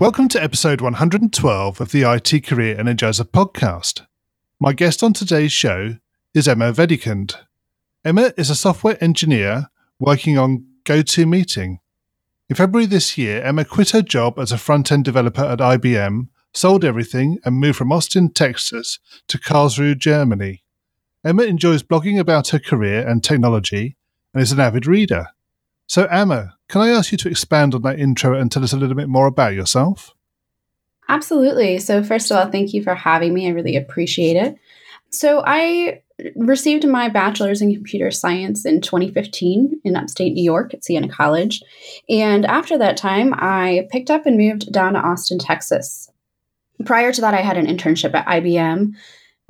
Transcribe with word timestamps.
Welcome 0.00 0.28
to 0.28 0.42
episode 0.42 0.80
112 0.80 1.78
of 1.78 1.92
the 1.92 2.10
IT 2.10 2.46
Career 2.46 2.74
Energizer 2.74 3.24
podcast. 3.24 4.06
My 4.58 4.72
guest 4.72 5.02
on 5.02 5.12
today's 5.12 5.52
show 5.52 5.96
is 6.32 6.48
Emma 6.48 6.72
Wedekind. 6.72 7.34
Emma 8.02 8.32
is 8.38 8.48
a 8.48 8.54
software 8.54 8.96
engineer 9.04 9.68
working 9.98 10.38
on 10.38 10.64
GoToMeeting. 10.86 11.80
In 12.48 12.56
February 12.56 12.86
this 12.86 13.18
year, 13.18 13.42
Emma 13.42 13.66
quit 13.66 13.90
her 13.90 14.00
job 14.00 14.38
as 14.38 14.52
a 14.52 14.56
front 14.56 14.90
end 14.90 15.04
developer 15.04 15.44
at 15.44 15.58
IBM, 15.58 16.28
sold 16.54 16.82
everything, 16.82 17.38
and 17.44 17.56
moved 17.56 17.76
from 17.76 17.92
Austin, 17.92 18.32
Texas 18.32 19.00
to 19.28 19.36
Karlsruhe, 19.36 19.98
Germany. 19.98 20.62
Emma 21.22 21.42
enjoys 21.42 21.82
blogging 21.82 22.18
about 22.18 22.48
her 22.48 22.58
career 22.58 23.06
and 23.06 23.22
technology 23.22 23.98
and 24.32 24.42
is 24.42 24.50
an 24.50 24.60
avid 24.60 24.86
reader. 24.86 25.26
So, 25.86 26.06
Emma, 26.06 26.56
can 26.70 26.82
I 26.82 26.90
ask 26.90 27.10
you 27.10 27.18
to 27.18 27.28
expand 27.28 27.74
on 27.74 27.82
that 27.82 27.98
intro 27.98 28.38
and 28.38 28.50
tell 28.50 28.62
us 28.62 28.72
a 28.72 28.76
little 28.76 28.94
bit 28.94 29.08
more 29.08 29.26
about 29.26 29.54
yourself? 29.54 30.14
Absolutely. 31.08 31.80
So, 31.80 32.04
first 32.04 32.30
of 32.30 32.36
all, 32.36 32.50
thank 32.50 32.72
you 32.72 32.82
for 32.82 32.94
having 32.94 33.34
me. 33.34 33.48
I 33.48 33.50
really 33.50 33.76
appreciate 33.76 34.36
it. 34.36 34.56
So, 35.10 35.42
I 35.44 36.02
received 36.36 36.86
my 36.86 37.08
bachelor's 37.08 37.60
in 37.60 37.74
computer 37.74 38.12
science 38.12 38.64
in 38.64 38.80
2015 38.80 39.80
in 39.82 39.96
upstate 39.96 40.34
New 40.34 40.44
York 40.44 40.72
at 40.72 40.84
Siena 40.84 41.08
College. 41.08 41.60
And 42.08 42.46
after 42.46 42.78
that 42.78 42.96
time, 42.96 43.34
I 43.34 43.88
picked 43.90 44.10
up 44.10 44.24
and 44.24 44.36
moved 44.36 44.72
down 44.72 44.92
to 44.92 45.00
Austin, 45.00 45.40
Texas. 45.40 46.08
Prior 46.84 47.12
to 47.12 47.20
that, 47.20 47.34
I 47.34 47.40
had 47.40 47.58
an 47.58 47.66
internship 47.66 48.14
at 48.14 48.26
IBM 48.26 48.94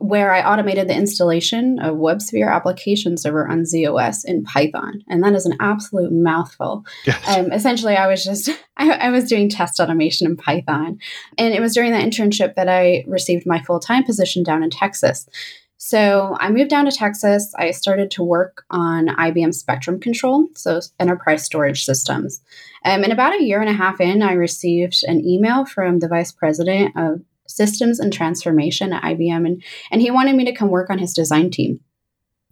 where 0.00 0.32
I 0.32 0.42
automated 0.42 0.88
the 0.88 0.96
installation 0.96 1.78
of 1.78 1.96
WebSphere 1.96 2.50
application 2.50 3.18
server 3.18 3.46
on 3.46 3.66
z/OS 3.66 4.24
in 4.24 4.42
Python. 4.44 5.02
And 5.08 5.22
that 5.22 5.34
is 5.34 5.44
an 5.44 5.58
absolute 5.60 6.10
mouthful. 6.10 6.86
Yes. 7.04 7.22
Um, 7.28 7.52
essentially, 7.52 7.96
I 7.96 8.06
was 8.06 8.24
just, 8.24 8.48
I, 8.78 8.90
I, 8.92 9.10
was 9.10 9.28
doing 9.28 9.50
test 9.50 9.78
automation 9.78 10.26
in 10.26 10.38
Python. 10.38 10.98
And 11.36 11.52
it 11.52 11.60
was 11.60 11.74
during 11.74 11.92
that 11.92 12.02
internship 12.02 12.54
that 12.54 12.66
I 12.66 13.04
received 13.06 13.44
my 13.44 13.60
full 13.62 13.78
time 13.78 14.02
position 14.02 14.42
down 14.42 14.62
in 14.62 14.70
Texas. 14.70 15.28
So 15.76 16.34
I 16.40 16.50
moved 16.50 16.70
down 16.70 16.86
to 16.86 16.90
Texas. 16.90 17.52
I 17.58 17.70
started 17.70 18.10
to 18.12 18.22
work 18.22 18.64
on 18.70 19.08
IBM 19.08 19.54
Spectrum 19.54 20.00
Control, 20.00 20.48
so 20.54 20.80
enterprise 20.98 21.44
storage 21.44 21.84
systems. 21.84 22.40
Um, 22.84 23.02
and 23.02 23.12
about 23.12 23.34
a 23.34 23.42
year 23.42 23.60
and 23.60 23.68
a 23.68 23.74
half 23.74 24.00
in, 24.00 24.22
I 24.22 24.32
received 24.32 25.04
an 25.06 25.24
email 25.26 25.64
from 25.66 25.98
the 25.98 26.08
vice 26.08 26.32
president 26.32 26.96
of 26.96 27.20
systems 27.50 28.00
and 28.00 28.12
transformation 28.12 28.92
at 28.92 29.02
IBM, 29.02 29.46
and, 29.46 29.62
and 29.90 30.00
he 30.00 30.10
wanted 30.10 30.36
me 30.36 30.44
to 30.44 30.54
come 30.54 30.68
work 30.68 30.90
on 30.90 30.98
his 30.98 31.12
design 31.12 31.50
team. 31.50 31.80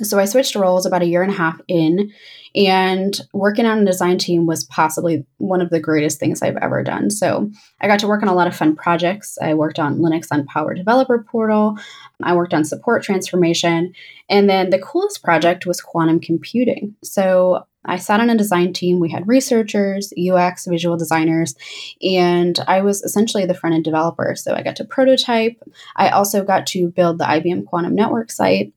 So 0.00 0.18
I 0.18 0.27
switched 0.27 0.54
roles 0.54 0.86
about 0.86 1.02
a 1.02 1.06
year 1.06 1.22
and 1.22 1.32
a 1.32 1.36
half 1.36 1.60
in, 1.66 2.12
and 2.54 3.20
working 3.32 3.66
on 3.66 3.80
a 3.80 3.84
design 3.84 4.19
team 4.19 4.46
was 4.46 4.64
possibly 4.64 5.26
one 5.38 5.60
of 5.60 5.70
the 5.70 5.80
greatest 5.80 6.20
things 6.20 6.41
I've 6.41 6.56
ever 6.56 6.82
done. 6.84 7.10
So 7.10 7.50
I 7.80 7.88
got 7.88 7.98
to 8.00 8.06
work 8.06 8.22
on 8.22 8.28
a 8.28 8.34
lot 8.34 8.46
of 8.46 8.56
fun 8.56 8.76
projects. 8.76 9.36
I 9.42 9.54
worked 9.54 9.78
on 9.78 9.98
Linux 9.98 10.28
on 10.30 10.46
Power 10.46 10.74
Developer 10.74 11.24
Portal, 11.28 11.76
I 12.22 12.34
worked 12.34 12.54
on 12.54 12.64
support 12.64 13.02
transformation, 13.02 13.92
and 14.28 14.48
then 14.48 14.70
the 14.70 14.78
coolest 14.78 15.22
project 15.22 15.66
was 15.66 15.80
quantum 15.80 16.20
computing. 16.20 16.94
So 17.03 17.66
I 17.84 17.97
sat 17.97 18.21
on 18.21 18.31
a 18.31 18.37
design 18.37 18.72
team. 18.72 19.00
We 19.00 19.11
had 19.11 19.27
researchers, 19.27 20.12
UX, 20.19 20.66
visual 20.66 20.97
designers, 20.97 21.55
and 22.03 22.59
I 22.66 22.83
was 22.83 23.03
essentially 23.03 23.47
the 23.47 23.55
front 23.55 23.75
end 23.75 23.84
developer. 23.84 24.34
So 24.37 24.55
I 24.55 24.62
got 24.62 24.77
to 24.77 24.84
prototype. 24.84 25.62
I 25.97 26.11
also 26.11 26.44
got 26.44 26.66
to 26.69 26.89
build 26.89 27.19
the 27.19 27.25
IBM 27.25 27.66
Quantum 27.66 27.94
Network 27.94 28.31
site. 28.31 28.72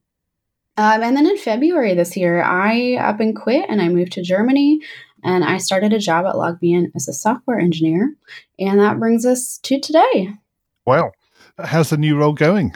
Um, 0.76 1.02
and 1.02 1.16
then 1.16 1.26
in 1.26 1.36
February 1.36 1.94
this 1.94 2.16
year, 2.16 2.42
I 2.42 2.94
up 2.94 3.20
and 3.20 3.36
quit 3.36 3.66
and 3.68 3.82
I 3.82 3.88
moved 3.88 4.12
to 4.12 4.22
Germany 4.22 4.80
and 5.22 5.44
I 5.44 5.58
started 5.58 5.92
a 5.92 5.98
job 5.98 6.24
at 6.24 6.34
LogMeIn 6.34 6.92
as 6.94 7.08
a 7.08 7.12
software 7.12 7.58
engineer. 7.58 8.14
And 8.58 8.80
that 8.80 8.98
brings 8.98 9.26
us 9.26 9.58
to 9.64 9.78
today. 9.78 10.34
Well, 10.86 11.12
How's 11.58 11.90
the 11.90 11.96
new 11.96 12.16
role 12.16 12.32
going? 12.32 12.74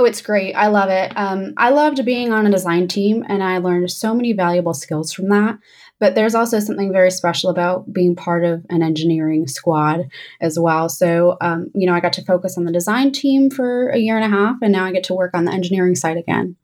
Oh, 0.00 0.06
it's 0.06 0.22
great. 0.22 0.54
I 0.54 0.68
love 0.68 0.88
it. 0.88 1.12
Um, 1.14 1.52
I 1.58 1.68
loved 1.68 2.02
being 2.06 2.32
on 2.32 2.46
a 2.46 2.50
design 2.50 2.88
team 2.88 3.22
and 3.28 3.42
I 3.42 3.58
learned 3.58 3.90
so 3.90 4.14
many 4.14 4.32
valuable 4.32 4.72
skills 4.72 5.12
from 5.12 5.28
that. 5.28 5.58
But 5.98 6.14
there's 6.14 6.34
also 6.34 6.58
something 6.58 6.90
very 6.90 7.10
special 7.10 7.50
about 7.50 7.92
being 7.92 8.16
part 8.16 8.42
of 8.46 8.64
an 8.70 8.82
engineering 8.82 9.46
squad 9.46 10.08
as 10.40 10.58
well. 10.58 10.88
So, 10.88 11.36
um, 11.42 11.70
you 11.74 11.86
know, 11.86 11.92
I 11.92 12.00
got 12.00 12.14
to 12.14 12.24
focus 12.24 12.56
on 12.56 12.64
the 12.64 12.72
design 12.72 13.12
team 13.12 13.50
for 13.50 13.90
a 13.90 13.98
year 13.98 14.16
and 14.16 14.24
a 14.24 14.34
half, 14.34 14.56
and 14.62 14.72
now 14.72 14.86
I 14.86 14.92
get 14.92 15.04
to 15.04 15.14
work 15.14 15.32
on 15.34 15.44
the 15.44 15.52
engineering 15.52 15.94
side 15.94 16.16
again. 16.16 16.56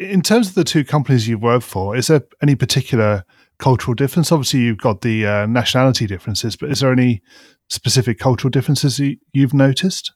In 0.00 0.20
terms 0.20 0.48
of 0.48 0.56
the 0.56 0.64
two 0.64 0.84
companies 0.84 1.28
you've 1.28 1.40
worked 1.40 1.64
for, 1.64 1.94
is 1.94 2.08
there 2.08 2.22
any 2.42 2.56
particular 2.56 3.24
cultural 3.60 3.94
difference? 3.94 4.32
Obviously, 4.32 4.62
you've 4.62 4.78
got 4.78 5.02
the 5.02 5.24
uh, 5.24 5.46
nationality 5.46 6.08
differences, 6.08 6.56
but 6.56 6.72
is 6.72 6.80
there 6.80 6.90
any 6.90 7.22
specific 7.68 8.18
cultural 8.18 8.50
differences 8.50 9.00
you've 9.32 9.54
noticed? 9.54 10.12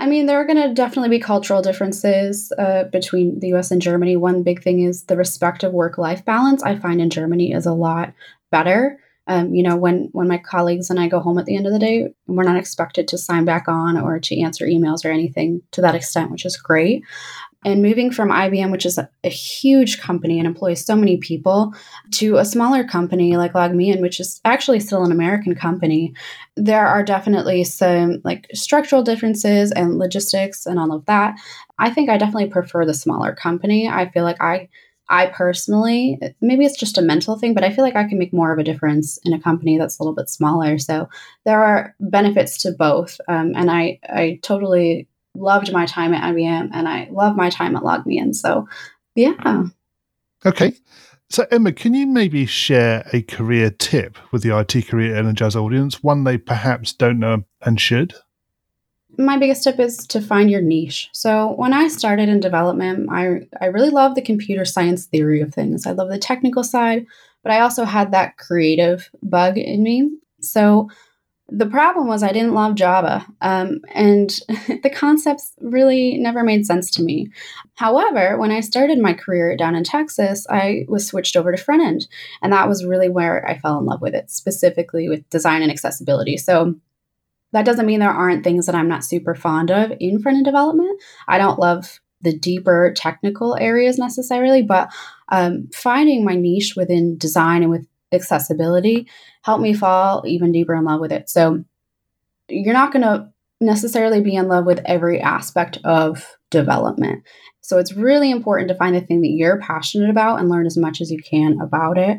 I 0.00 0.06
mean, 0.06 0.24
there 0.24 0.40
are 0.40 0.46
going 0.46 0.56
to 0.66 0.72
definitely 0.72 1.10
be 1.10 1.20
cultural 1.20 1.60
differences 1.60 2.50
uh, 2.58 2.84
between 2.84 3.38
the 3.38 3.48
US 3.54 3.70
and 3.70 3.82
Germany. 3.82 4.16
One 4.16 4.42
big 4.42 4.62
thing 4.62 4.80
is 4.80 5.04
the 5.04 5.16
respect 5.16 5.62
of 5.62 5.74
work 5.74 5.98
life 5.98 6.24
balance. 6.24 6.62
I 6.62 6.78
find 6.78 7.02
in 7.02 7.10
Germany 7.10 7.52
is 7.52 7.66
a 7.66 7.74
lot 7.74 8.14
better. 8.50 8.98
Um, 9.26 9.54
you 9.54 9.62
know, 9.62 9.76
when 9.76 10.08
when 10.12 10.26
my 10.26 10.38
colleagues 10.38 10.88
and 10.88 10.98
I 10.98 11.06
go 11.06 11.20
home 11.20 11.38
at 11.38 11.44
the 11.44 11.54
end 11.54 11.66
of 11.66 11.72
the 11.74 11.78
day, 11.78 12.14
we're 12.26 12.44
not 12.44 12.56
expected 12.56 13.08
to 13.08 13.18
sign 13.18 13.44
back 13.44 13.68
on 13.68 13.98
or 13.98 14.18
to 14.18 14.40
answer 14.40 14.64
emails 14.64 15.04
or 15.04 15.10
anything 15.10 15.60
to 15.72 15.82
that 15.82 15.94
extent, 15.94 16.30
which 16.30 16.46
is 16.46 16.56
great. 16.56 17.04
And 17.62 17.82
moving 17.82 18.10
from 18.10 18.30
IBM, 18.30 18.70
which 18.70 18.86
is 18.86 18.96
a, 18.96 19.10
a, 19.22 19.28
huge 19.28 20.00
company 20.00 20.38
and 20.38 20.46
employs 20.46 20.84
so 20.84 20.96
many 20.96 21.18
people, 21.18 21.74
to 22.12 22.38
a 22.38 22.44
smaller 22.44 22.84
company 22.84 23.36
like 23.36 23.52
LogMeIn, 23.52 24.00
which 24.00 24.18
is 24.18 24.40
actually 24.46 24.80
still 24.80 25.04
an 25.04 25.12
American 25.12 25.54
company, 25.54 26.14
there 26.56 26.86
are 26.86 27.02
definitely 27.02 27.64
some 27.64 28.22
like 28.24 28.46
structural 28.54 29.02
differences 29.02 29.72
and 29.72 29.98
logistics 29.98 30.64
and 30.64 30.78
all 30.78 30.92
of 30.92 31.04
that. 31.04 31.38
I 31.78 31.90
think 31.90 32.08
I 32.08 32.16
definitely 32.16 32.48
prefer 32.48 32.86
the 32.86 32.94
smaller 32.94 33.34
company. 33.34 33.88
I 33.88 34.10
feel 34.10 34.24
like 34.24 34.40
I 34.40 34.68
I 35.10 35.26
personally, 35.26 36.20
maybe 36.40 36.64
it's 36.64 36.78
just 36.78 36.96
a 36.96 37.02
mental 37.02 37.36
thing, 37.36 37.52
but 37.52 37.64
I 37.64 37.72
feel 37.72 37.84
like 37.84 37.96
I 37.96 38.08
can 38.08 38.16
make 38.16 38.32
more 38.32 38.52
of 38.52 38.60
a 38.60 38.64
difference 38.64 39.18
in 39.24 39.32
a 39.32 39.40
company 39.40 39.76
that's 39.76 39.98
a 39.98 40.02
little 40.04 40.14
bit 40.14 40.28
smaller. 40.28 40.78
So 40.78 41.08
there 41.44 41.64
are 41.64 41.96
benefits 41.98 42.62
to 42.62 42.70
both, 42.70 43.20
um, 43.26 43.52
and 43.56 43.70
I 43.70 43.98
I 44.04 44.38
totally 44.42 45.08
loved 45.40 45.72
my 45.72 45.86
time 45.86 46.14
at 46.14 46.22
IBM 46.34 46.70
and 46.72 46.88
I 46.88 47.08
love 47.10 47.36
my 47.36 47.50
time 47.50 47.76
at 47.76 47.82
LogMeIn. 47.82 48.34
So, 48.34 48.68
yeah. 49.14 49.64
Okay. 50.44 50.74
So, 51.28 51.46
Emma, 51.50 51.72
can 51.72 51.94
you 51.94 52.08
maybe 52.08 52.44
share 52.44 53.08
a 53.12 53.22
career 53.22 53.70
tip 53.70 54.18
with 54.32 54.42
the 54.42 54.56
IT 54.58 54.88
Career 54.88 55.14
Energizer 55.14 55.62
audience, 55.62 56.02
one 56.02 56.24
they 56.24 56.38
perhaps 56.38 56.92
don't 56.92 57.20
know 57.20 57.44
and 57.62 57.80
should? 57.80 58.14
My 59.16 59.38
biggest 59.38 59.62
tip 59.62 59.78
is 59.78 60.06
to 60.08 60.20
find 60.20 60.50
your 60.50 60.60
niche. 60.60 61.08
So, 61.12 61.52
when 61.52 61.72
I 61.72 61.86
started 61.86 62.28
in 62.28 62.40
development, 62.40 63.10
I, 63.12 63.46
I 63.60 63.66
really 63.66 63.90
love 63.90 64.16
the 64.16 64.22
computer 64.22 64.64
science 64.64 65.06
theory 65.06 65.40
of 65.40 65.54
things. 65.54 65.86
I 65.86 65.92
love 65.92 66.08
the 66.08 66.18
technical 66.18 66.64
side, 66.64 67.06
but 67.44 67.52
I 67.52 67.60
also 67.60 67.84
had 67.84 68.10
that 68.10 68.36
creative 68.36 69.08
bug 69.22 69.56
in 69.56 69.84
me. 69.84 70.10
So, 70.40 70.90
the 71.50 71.66
problem 71.66 72.06
was 72.06 72.22
I 72.22 72.32
didn't 72.32 72.54
love 72.54 72.74
Java, 72.74 73.26
um, 73.40 73.80
and 73.92 74.30
the 74.82 74.90
concepts 74.92 75.52
really 75.60 76.16
never 76.18 76.44
made 76.44 76.64
sense 76.64 76.90
to 76.92 77.02
me. 77.02 77.28
However, 77.74 78.38
when 78.38 78.50
I 78.50 78.60
started 78.60 78.98
my 78.98 79.14
career 79.14 79.56
down 79.56 79.74
in 79.74 79.84
Texas, 79.84 80.46
I 80.48 80.84
was 80.88 81.06
switched 81.06 81.36
over 81.36 81.50
to 81.50 81.62
front 81.62 81.82
end, 81.82 82.06
and 82.42 82.52
that 82.52 82.68
was 82.68 82.84
really 82.84 83.08
where 83.08 83.46
I 83.48 83.58
fell 83.58 83.78
in 83.78 83.86
love 83.86 84.00
with 84.00 84.14
it, 84.14 84.30
specifically 84.30 85.08
with 85.08 85.28
design 85.30 85.62
and 85.62 85.70
accessibility. 85.70 86.36
So 86.36 86.76
that 87.52 87.64
doesn't 87.64 87.86
mean 87.86 88.00
there 88.00 88.10
aren't 88.10 88.44
things 88.44 88.66
that 88.66 88.74
I'm 88.74 88.88
not 88.88 89.04
super 89.04 89.34
fond 89.34 89.70
of 89.70 89.92
in 89.98 90.20
front 90.20 90.36
end 90.36 90.44
development. 90.44 91.02
I 91.26 91.38
don't 91.38 91.58
love 91.58 92.00
the 92.22 92.36
deeper 92.36 92.92
technical 92.94 93.56
areas 93.56 93.98
necessarily, 93.98 94.62
but 94.62 94.90
um, 95.30 95.68
finding 95.72 96.24
my 96.24 96.34
niche 96.34 96.74
within 96.76 97.16
design 97.16 97.62
and 97.62 97.70
with 97.70 97.86
accessibility 98.12 99.08
helped 99.42 99.62
me 99.62 99.74
fall 99.74 100.22
even 100.26 100.52
deeper 100.52 100.74
in 100.74 100.84
love 100.84 101.00
with 101.00 101.12
it. 101.12 101.28
So 101.30 101.64
you're 102.48 102.74
not 102.74 102.92
going 102.92 103.02
to 103.02 103.28
necessarily 103.60 104.20
be 104.20 104.34
in 104.34 104.48
love 104.48 104.64
with 104.64 104.80
every 104.84 105.20
aspect 105.20 105.78
of 105.84 106.26
development. 106.50 107.24
So 107.60 107.78
it's 107.78 107.92
really 107.92 108.30
important 108.30 108.68
to 108.68 108.74
find 108.74 108.96
the 108.96 109.00
thing 109.00 109.20
that 109.20 109.30
you're 109.30 109.60
passionate 109.60 110.10
about 110.10 110.40
and 110.40 110.48
learn 110.48 110.66
as 110.66 110.76
much 110.76 111.00
as 111.00 111.10
you 111.10 111.22
can 111.22 111.60
about 111.60 111.98
it. 111.98 112.18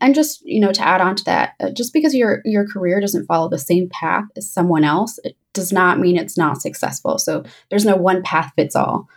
And 0.00 0.14
just, 0.14 0.42
you 0.44 0.60
know, 0.60 0.72
to 0.72 0.86
add 0.86 1.00
on 1.00 1.16
to 1.16 1.24
that, 1.24 1.54
uh, 1.60 1.70
just 1.70 1.92
because 1.92 2.14
your 2.14 2.40
your 2.44 2.66
career 2.66 3.00
doesn't 3.00 3.26
follow 3.26 3.48
the 3.48 3.58
same 3.58 3.88
path 3.88 4.24
as 4.36 4.48
someone 4.48 4.84
else, 4.84 5.18
it 5.24 5.36
does 5.52 5.72
not 5.72 5.98
mean 5.98 6.16
it's 6.16 6.38
not 6.38 6.62
successful. 6.62 7.18
So 7.18 7.42
there's 7.68 7.84
no 7.84 7.96
one 7.96 8.22
path 8.22 8.52
fits 8.54 8.76
all. 8.76 9.08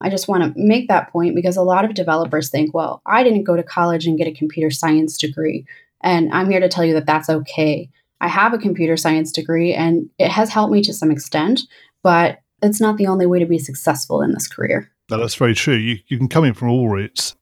I 0.00 0.10
just 0.10 0.28
want 0.28 0.42
to 0.42 0.60
make 0.60 0.88
that 0.88 1.10
point 1.10 1.34
because 1.34 1.56
a 1.56 1.62
lot 1.62 1.84
of 1.84 1.94
developers 1.94 2.50
think, 2.50 2.74
well, 2.74 3.00
I 3.06 3.22
didn't 3.22 3.44
go 3.44 3.56
to 3.56 3.62
college 3.62 4.06
and 4.06 4.18
get 4.18 4.28
a 4.28 4.32
computer 4.32 4.70
science 4.70 5.16
degree. 5.16 5.66
And 6.02 6.32
I'm 6.32 6.50
here 6.50 6.60
to 6.60 6.68
tell 6.68 6.84
you 6.84 6.94
that 6.94 7.06
that's 7.06 7.30
okay. 7.30 7.88
I 8.20 8.28
have 8.28 8.52
a 8.52 8.58
computer 8.58 8.96
science 8.96 9.32
degree 9.32 9.74
and 9.74 10.08
it 10.18 10.30
has 10.30 10.50
helped 10.50 10.72
me 10.72 10.82
to 10.82 10.92
some 10.92 11.10
extent, 11.10 11.62
but 12.02 12.40
it's 12.62 12.80
not 12.80 12.96
the 12.96 13.06
only 13.06 13.26
way 13.26 13.38
to 13.38 13.46
be 13.46 13.58
successful 13.58 14.22
in 14.22 14.32
this 14.32 14.48
career. 14.48 14.90
No, 15.10 15.18
that's 15.18 15.34
very 15.34 15.54
true. 15.54 15.76
You, 15.76 15.98
you 16.08 16.18
can 16.18 16.28
come 16.28 16.44
in 16.44 16.54
from 16.54 16.70
all 16.70 16.88
routes 16.88 17.34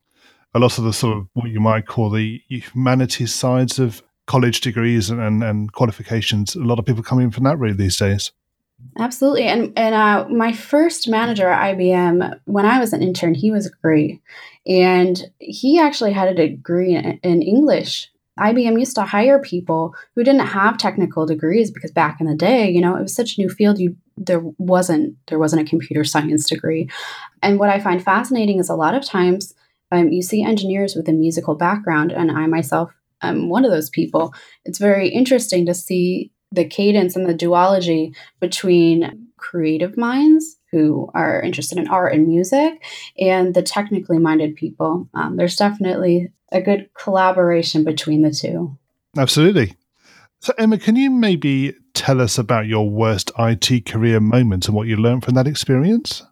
a 0.55 0.61
lot 0.61 0.79
of 0.79 0.85
the 0.85 0.93
sort 0.93 1.17
of 1.17 1.29
what 1.35 1.51
you 1.51 1.61
might 1.61 1.87
call 1.87 2.11
the 2.11 2.41
humanities 2.49 3.35
sides 3.35 3.79
of 3.79 4.03
college 4.27 4.61
degrees 4.61 5.11
and, 5.11 5.21
and, 5.21 5.43
and 5.43 5.73
qualifications. 5.73 6.55
A 6.55 6.61
lot 6.61 6.79
of 6.79 6.87
people 6.87 7.03
come 7.03 7.19
in 7.19 7.31
from 7.31 7.45
that 7.45 7.59
route 7.59 7.77
these 7.77 7.97
days. 7.97 8.31
Absolutely. 8.99 9.44
And 9.44 9.73
and 9.76 9.94
uh, 9.94 10.26
my 10.29 10.53
first 10.53 11.09
manager 11.09 11.49
at 11.49 11.76
IBM, 11.76 12.41
when 12.44 12.67
I 12.67 12.79
was 12.79 12.93
an 12.93 13.03
intern, 13.03 13.35
he 13.35 13.50
was 13.50 13.69
great. 13.69 14.21
And 14.67 15.31
he 15.38 15.79
actually 15.79 16.12
had 16.12 16.29
a 16.29 16.35
degree 16.35 16.94
in, 16.94 17.19
in 17.23 17.43
English. 17.43 18.11
IBM 18.38 18.79
used 18.79 18.97
to 18.97 19.03
hire 19.05 19.38
people 19.41 19.94
who 20.15 20.25
didn't 20.25 20.47
have 20.47 20.76
technical 20.76 21.25
degrees 21.25 21.71
because 21.71 21.93
back 21.93 22.21
in 22.21 22.26
the 22.26 22.35
day, 22.35 22.69
you 22.69 22.81
know, 22.81 22.97
it 22.97 23.03
was 23.03 23.15
such 23.15 23.37
a 23.37 23.41
new 23.41 23.49
field. 23.49 23.79
You 23.79 23.97
there 24.17 24.41
wasn't 24.59 25.17
there 25.29 25.38
wasn't 25.38 25.62
a 25.62 25.70
computer 25.70 26.05
science 26.05 26.49
degree. 26.49 26.88
And 27.43 27.59
what 27.59 27.70
I 27.70 27.81
find 27.81 28.03
fascinating 28.03 28.59
is 28.59 28.69
a 28.69 28.77
lot 28.77 28.94
of 28.94 29.05
times 29.05 29.55
um, 29.93 30.09
you 30.11 30.23
see 30.23 30.43
engineers 30.43 30.94
with 30.94 31.09
a 31.09 31.12
musical 31.12 31.55
background, 31.55 32.12
and 32.12 32.31
I 32.31 32.47
myself 32.47 32.93
am 33.23 33.49
one 33.49 33.65
of 33.65 33.70
those 33.70 33.91
people. 33.91 34.35
It's 34.65 34.79
very 34.79 35.09
interesting 35.09 35.67
to 35.67 35.75
see 35.75 36.32
the 36.55 36.65
cadence 36.65 37.17
and 37.17 37.29
the 37.29 37.35
duology 37.35 38.15
between 38.41 39.29
creative 39.37 39.97
minds 39.97 40.56
who 40.71 41.11
are 41.15 41.41
interested 41.41 41.79
in 41.79 41.89
art 41.89 42.15
and 42.15 42.27
music 42.27 42.83
and 43.19 43.55
the 43.55 43.62
technically 43.62 44.19
minded 44.19 44.56
people. 44.56 45.09
Um, 45.15 45.37
there's 45.37 45.56
definitely 45.56 46.33
a 46.51 46.61
good 46.61 46.89
collaboration 46.95 47.85
between 47.85 48.23
the 48.23 48.31
two. 48.31 48.77
Absolutely. 49.17 49.77
So, 50.41 50.53
Emma, 50.59 50.79
can 50.79 50.97
you 50.97 51.11
maybe 51.11 51.75
tell 51.95 52.21
us 52.21 52.39
about 52.39 52.67
your 52.67 52.89
worst 52.89 53.31
IT 53.39 53.87
career 53.87 54.21
moment 54.21 54.67
and 54.67 54.75
what 54.75 54.89
you 54.89 54.97
learned 54.97 55.25
from 55.25 55.35
that 55.35 55.47
experience? 55.47 56.23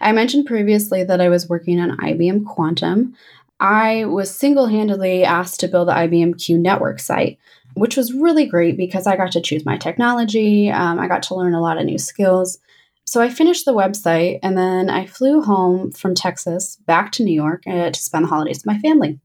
I 0.00 0.12
mentioned 0.12 0.46
previously 0.46 1.04
that 1.04 1.20
I 1.20 1.28
was 1.28 1.48
working 1.48 1.80
on 1.80 1.96
IBM 1.98 2.44
Quantum. 2.46 3.14
I 3.60 4.04
was 4.06 4.34
single 4.34 4.66
handedly 4.66 5.24
asked 5.24 5.60
to 5.60 5.68
build 5.68 5.88
the 5.88 5.92
IBM 5.92 6.42
Q 6.42 6.58
network 6.58 6.98
site, 6.98 7.38
which 7.74 7.96
was 7.96 8.12
really 8.12 8.46
great 8.46 8.76
because 8.76 9.06
I 9.06 9.16
got 9.16 9.32
to 9.32 9.40
choose 9.40 9.64
my 9.64 9.76
technology. 9.76 10.70
Um, 10.70 10.98
I 10.98 11.08
got 11.08 11.22
to 11.24 11.34
learn 11.34 11.54
a 11.54 11.60
lot 11.60 11.78
of 11.78 11.84
new 11.84 11.98
skills. 11.98 12.58
So 13.06 13.20
I 13.20 13.28
finished 13.28 13.66
the 13.66 13.74
website 13.74 14.38
and 14.42 14.56
then 14.56 14.88
I 14.88 15.06
flew 15.06 15.42
home 15.42 15.92
from 15.92 16.14
Texas 16.14 16.76
back 16.86 17.12
to 17.12 17.24
New 17.24 17.34
York 17.34 17.62
uh, 17.66 17.90
to 17.90 18.02
spend 18.02 18.24
the 18.24 18.28
holidays 18.28 18.58
with 18.58 18.66
my 18.66 18.78
family. 18.78 19.20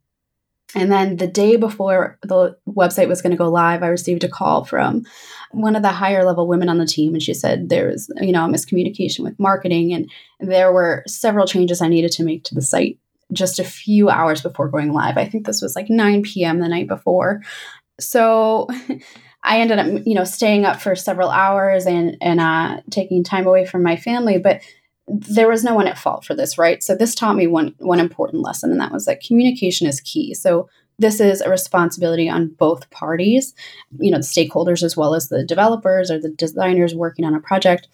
And 0.76 0.92
then 0.92 1.18
the 1.18 1.28
day 1.28 1.56
before 1.56 2.20
the 2.22 2.56
website 2.68 3.08
was 3.08 3.22
going 3.22 3.32
to 3.32 3.38
go 3.38 3.50
live, 3.50 3.82
I 3.82 3.88
received 3.88 4.24
a 4.24 4.30
call 4.30 4.66
from 4.66 5.06
one 5.52 5.76
of 5.76 5.82
the 5.82 5.90
higher 5.90 6.24
level 6.24 6.48
women 6.48 6.70
on 6.70 6.78
the 6.78 6.86
team. 6.86 7.14
And 7.14 7.24
she 7.24 7.34
said 7.34 7.70
there 7.70 7.88
was, 7.88 8.12
you 8.22 8.32
know, 8.32 8.46
a 8.46 8.50
miscommunication 8.50 9.22
with 9.22 9.40
marketing 9.40 9.94
and 9.94 10.12
there 10.40 10.72
were 10.72 11.04
several 11.08 11.48
changes 11.48 11.82
I 11.82 11.88
needed 11.88 12.12
to 12.14 12.24
make 12.24 12.44
to 12.46 12.56
the 12.56 12.62
site 12.62 13.00
just 13.32 13.60
a 13.60 13.64
few 13.64 14.10
hours 14.10 14.42
before 14.42 14.70
going 14.70 14.92
live. 14.92 15.18
I 15.18 15.26
think 15.26 15.46
this 15.46 15.62
was 15.62 15.76
like 15.76 15.90
9 15.90 16.24
p.m. 16.24 16.60
the 16.60 16.68
night 16.68 16.88
before. 16.88 17.42
So 18.02 18.68
I 19.44 19.60
ended 19.60 19.80
up, 19.80 20.06
you 20.06 20.16
know, 20.16 20.24
staying 20.24 20.66
up 20.66 20.82
for 20.82 20.96
several 20.96 21.30
hours 21.30 21.86
and, 21.86 22.18
and 22.22 22.40
uh, 22.40 22.82
taking 22.90 23.24
time 23.24 23.48
away 23.48 23.66
from 23.66 23.84
my 23.84 23.96
family. 23.96 24.38
But 24.38 24.62
there 25.08 25.48
was 25.48 25.64
no 25.64 25.74
one 25.74 25.88
at 25.88 25.98
fault 25.98 26.26
for 26.26 26.36
this, 26.36 26.58
right? 26.58 26.84
So 26.84 26.96
this 26.96 27.16
taught 27.16 27.36
me 27.36 27.48
one 27.48 27.74
one 27.80 28.00
important 28.00 28.44
lesson, 28.44 28.72
and 28.72 28.80
that 28.80 28.92
was 28.92 29.06
that 29.06 29.24
communication 29.24 29.88
is 29.88 30.02
key. 30.02 30.34
So 30.34 30.70
this 31.00 31.20
is 31.20 31.42
a 31.42 31.50
responsibility 31.50 32.30
on 32.30 32.50
both 32.60 32.90
parties, 32.90 33.54
you 33.98 34.12
know, 34.12 34.18
the 34.18 34.24
stakeholders 34.24 34.84
as 34.84 34.96
well 34.96 35.16
as 35.16 35.30
the 35.30 35.46
developers 35.46 36.12
or 36.12 36.20
the 36.20 36.30
designers 36.30 36.94
working 36.94 37.26
on 37.26 37.34
a 37.34 37.40
project. 37.40 37.88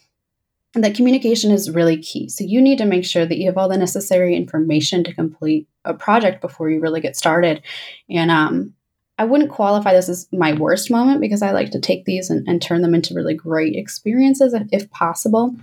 And 0.74 0.84
that 0.84 0.96
communication 0.96 1.52
is 1.52 1.72
really 1.72 1.98
key. 1.98 2.28
So 2.28 2.44
you 2.44 2.62
need 2.62 2.80
to 2.80 2.86
make 2.86 3.06
sure 3.06 3.26
that 3.26 3.38
you 3.38 3.46
have 3.46 3.58
all 3.58 3.70
the 3.70 3.78
necessary 3.78 4.36
information 4.36 5.04
to 5.06 5.14
complete 5.14 5.70
a 5.86 5.94
project 5.94 6.42
before 6.42 6.70
you 6.70 6.82
really 6.82 7.00
get 7.00 7.16
started. 7.16 7.62
And 8.10 8.30
um, 8.30 8.74
I 9.18 9.26
wouldn't 9.26 9.52
qualify 9.52 9.94
this 9.94 10.10
as 10.10 10.28
my 10.32 10.54
worst 10.54 10.92
moment 10.92 11.22
because 11.22 11.42
I 11.42 11.52
like 11.52 11.72
to 11.72 11.80
take 11.80 12.06
these 12.06 12.30
and, 12.30 12.48
and 12.48 12.62
turn 12.62 12.82
them 12.82 12.94
into 12.94 13.14
really 13.14 13.34
great 13.34 13.76
experiences 13.76 14.54
if, 14.54 14.64
if 14.72 14.90
possible 14.92 15.56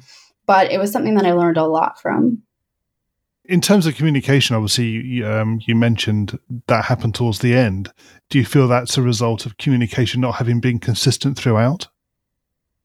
but 0.46 0.70
it 0.70 0.78
was 0.78 0.92
something 0.92 1.14
that 1.14 1.26
I 1.26 1.32
learned 1.32 1.56
a 1.56 1.66
lot 1.66 2.00
from. 2.00 2.42
In 3.44 3.60
terms 3.60 3.86
of 3.86 3.96
communication, 3.96 4.54
obviously, 4.54 4.86
you, 4.86 5.26
um, 5.26 5.60
you 5.66 5.74
mentioned 5.74 6.38
that 6.68 6.84
happened 6.84 7.14
towards 7.14 7.40
the 7.40 7.54
end. 7.54 7.92
Do 8.30 8.38
you 8.38 8.44
feel 8.44 8.68
that's 8.68 8.96
a 8.96 9.02
result 9.02 9.46
of 9.46 9.58
communication 9.58 10.20
not 10.20 10.36
having 10.36 10.60
been 10.60 10.78
consistent 10.78 11.36
throughout? 11.36 11.88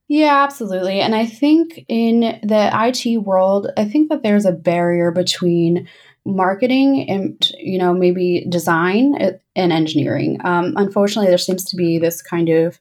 Yeah, 0.07 0.43
absolutely. 0.43 0.99
And 0.99 1.13
I 1.13 1.25
think 1.25 1.85
in 1.87 2.21
the 2.41 2.71
IT 2.73 3.17
world, 3.19 3.67
I 3.77 3.85
think 3.85 4.09
that 4.09 4.23
there's 4.23 4.45
a 4.45 4.51
barrier 4.51 5.11
between 5.11 5.87
marketing 6.27 7.09
and 7.09 7.51
you 7.57 7.77
know 7.77 7.93
maybe 7.93 8.45
design 8.49 9.15
and 9.55 9.71
engineering. 9.71 10.39
Um, 10.43 10.73
unfortunately, 10.75 11.29
there 11.29 11.37
seems 11.37 11.63
to 11.65 11.75
be 11.75 11.97
this 11.97 12.21
kind 12.21 12.49
of 12.49 12.79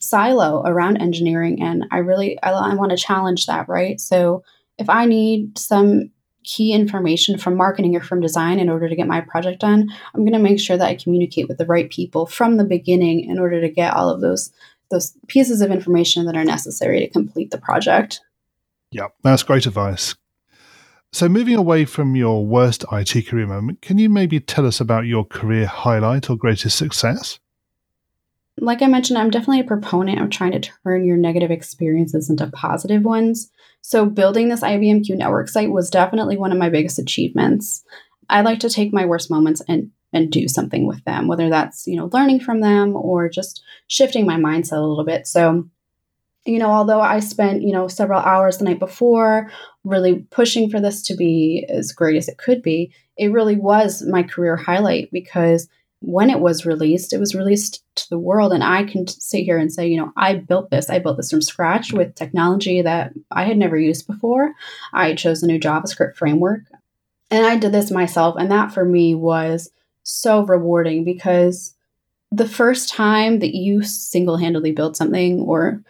silo 0.00 0.62
around 0.64 0.96
engineering 0.96 1.62
and 1.62 1.84
i 1.90 1.98
really 1.98 2.42
i, 2.42 2.50
I 2.50 2.74
want 2.74 2.90
to 2.90 2.96
challenge 2.96 3.46
that 3.46 3.68
right? 3.68 4.00
So 4.00 4.42
if 4.78 4.88
i 4.88 5.04
need 5.04 5.58
some 5.58 6.10
key 6.42 6.72
information 6.72 7.36
from 7.36 7.54
marketing 7.54 7.94
or 7.94 8.00
from 8.00 8.22
design 8.22 8.58
in 8.58 8.70
order 8.70 8.88
to 8.88 8.96
get 8.96 9.06
my 9.06 9.20
project 9.20 9.60
done 9.60 9.90
i'm 10.14 10.22
going 10.22 10.32
to 10.32 10.38
make 10.38 10.58
sure 10.58 10.78
that 10.78 10.88
i 10.88 10.94
communicate 10.94 11.48
with 11.48 11.58
the 11.58 11.66
right 11.66 11.90
people 11.90 12.24
from 12.24 12.56
the 12.56 12.64
beginning 12.64 13.28
in 13.28 13.38
order 13.38 13.60
to 13.60 13.68
get 13.68 13.92
all 13.92 14.08
of 14.08 14.22
those 14.22 14.50
those 14.90 15.12
pieces 15.28 15.60
of 15.60 15.70
information 15.70 16.24
that 16.24 16.36
are 16.36 16.44
necessary 16.44 16.98
to 16.98 17.08
complete 17.08 17.50
the 17.50 17.58
project. 17.58 18.20
Yeah 18.90 19.08
that's 19.22 19.42
great 19.42 19.66
advice 19.66 20.14
so 21.12 21.28
moving 21.28 21.56
away 21.56 21.84
from 21.84 22.14
your 22.14 22.44
worst 22.44 22.84
it 22.92 23.26
career 23.26 23.46
moment 23.46 23.80
can 23.82 23.98
you 23.98 24.08
maybe 24.08 24.40
tell 24.40 24.66
us 24.66 24.80
about 24.80 25.06
your 25.06 25.24
career 25.24 25.66
highlight 25.66 26.30
or 26.30 26.36
greatest 26.36 26.76
success 26.76 27.38
like 28.60 28.82
I 28.82 28.86
mentioned, 28.86 29.18
I'm 29.18 29.30
definitely 29.30 29.60
a 29.60 29.64
proponent 29.64 30.20
of 30.20 30.30
trying 30.30 30.52
to 30.52 30.60
turn 30.60 31.04
your 31.04 31.16
negative 31.16 31.50
experiences 31.50 32.28
into 32.28 32.46
positive 32.48 33.02
ones. 33.02 33.50
So, 33.80 34.04
building 34.04 34.48
this 34.48 34.60
IBM 34.60 35.06
Q 35.06 35.16
network 35.16 35.48
site 35.48 35.70
was 35.70 35.90
definitely 35.90 36.36
one 36.36 36.52
of 36.52 36.58
my 36.58 36.68
biggest 36.68 36.98
achievements. 36.98 37.82
I 38.28 38.42
like 38.42 38.60
to 38.60 38.70
take 38.70 38.92
my 38.92 39.06
worst 39.06 39.30
moments 39.30 39.62
and 39.66 39.90
and 40.12 40.30
do 40.30 40.48
something 40.48 40.86
with 40.86 41.02
them, 41.04 41.26
whether 41.26 41.48
that's 41.48 41.86
you 41.86 41.96
know 41.96 42.10
learning 42.12 42.40
from 42.40 42.60
them 42.60 42.94
or 42.94 43.28
just 43.28 43.62
shifting 43.86 44.26
my 44.26 44.36
mindset 44.36 44.72
a 44.72 44.80
little 44.80 45.04
bit. 45.04 45.26
So, 45.26 45.68
you 46.44 46.58
know, 46.58 46.70
although 46.70 47.00
I 47.00 47.20
spent 47.20 47.62
you 47.62 47.72
know 47.72 47.88
several 47.88 48.20
hours 48.20 48.58
the 48.58 48.64
night 48.64 48.78
before 48.78 49.50
really 49.84 50.26
pushing 50.30 50.70
for 50.70 50.80
this 50.80 51.02
to 51.02 51.16
be 51.16 51.66
as 51.68 51.92
great 51.92 52.16
as 52.16 52.28
it 52.28 52.38
could 52.38 52.62
be, 52.62 52.92
it 53.16 53.32
really 53.32 53.56
was 53.56 54.02
my 54.02 54.22
career 54.22 54.56
highlight 54.56 55.10
because 55.10 55.68
when 56.02 56.30
it 56.30 56.40
was 56.40 56.64
released, 56.64 57.12
it 57.12 57.20
was 57.20 57.34
released 57.34 57.84
to 57.94 58.08
the 58.08 58.18
world. 58.18 58.54
And 58.54 58.64
I 58.64 58.84
can 58.84 59.06
sit 59.06 59.44
here 59.44 59.58
and 59.58 59.70
say, 59.70 59.86
you 59.86 59.98
know, 59.98 60.12
I 60.16 60.36
built 60.36 60.70
this. 60.70 60.88
I 60.88 60.98
built 60.98 61.18
this 61.18 61.30
from 61.30 61.42
scratch 61.42 61.92
with 61.92 62.14
technology 62.14 62.80
that 62.80 63.12
I 63.30 63.44
had 63.44 63.58
never 63.58 63.78
used 63.78 64.06
before. 64.06 64.52
I 64.94 65.14
chose 65.14 65.42
a 65.42 65.46
new 65.46 65.60
JavaScript 65.60 66.16
framework 66.16 66.62
and 67.30 67.46
I 67.46 67.56
did 67.56 67.72
this 67.72 67.90
myself. 67.90 68.36
And 68.38 68.50
that 68.50 68.72
for 68.72 68.84
me 68.84 69.14
was 69.14 69.70
so 70.02 70.42
rewarding 70.44 71.04
because 71.04 71.74
the 72.32 72.48
first 72.48 72.88
time 72.88 73.40
that 73.40 73.54
you 73.54 73.82
single 73.82 74.36
handedly 74.36 74.72
build 74.72 74.96
something, 74.96 75.40
or 75.40 75.82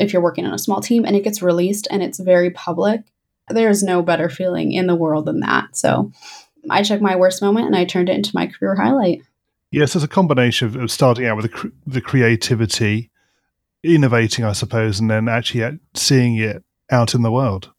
if 0.00 0.12
you're 0.12 0.22
working 0.22 0.46
on 0.46 0.54
a 0.54 0.58
small 0.58 0.80
team 0.80 1.04
and 1.04 1.16
it 1.16 1.24
gets 1.24 1.42
released 1.42 1.88
and 1.90 2.02
it's 2.02 2.18
very 2.18 2.50
public, 2.50 3.02
there's 3.48 3.82
no 3.82 4.02
better 4.02 4.28
feeling 4.28 4.72
in 4.72 4.86
the 4.86 4.94
world 4.94 5.26
than 5.26 5.40
that. 5.40 5.76
So 5.76 6.12
I 6.70 6.82
took 6.82 7.00
my 7.00 7.16
worst 7.16 7.42
moment 7.42 7.66
and 7.66 7.76
I 7.76 7.84
turned 7.84 8.08
it 8.08 8.16
into 8.16 8.34
my 8.34 8.46
career 8.46 8.74
highlight. 8.74 9.22
Yes, 9.70 9.94
it's 9.94 10.04
a 10.04 10.08
combination 10.08 10.68
of, 10.68 10.76
of 10.76 10.90
starting 10.90 11.26
out 11.26 11.36
with 11.36 11.44
the, 11.44 11.56
cr- 11.56 11.68
the 11.86 12.00
creativity, 12.00 13.10
innovating, 13.82 14.44
I 14.44 14.52
suppose, 14.52 14.98
and 14.98 15.10
then 15.10 15.28
actually 15.28 15.78
seeing 15.94 16.36
it 16.36 16.64
out 16.90 17.14
in 17.14 17.22
the 17.22 17.32
world. 17.32 17.70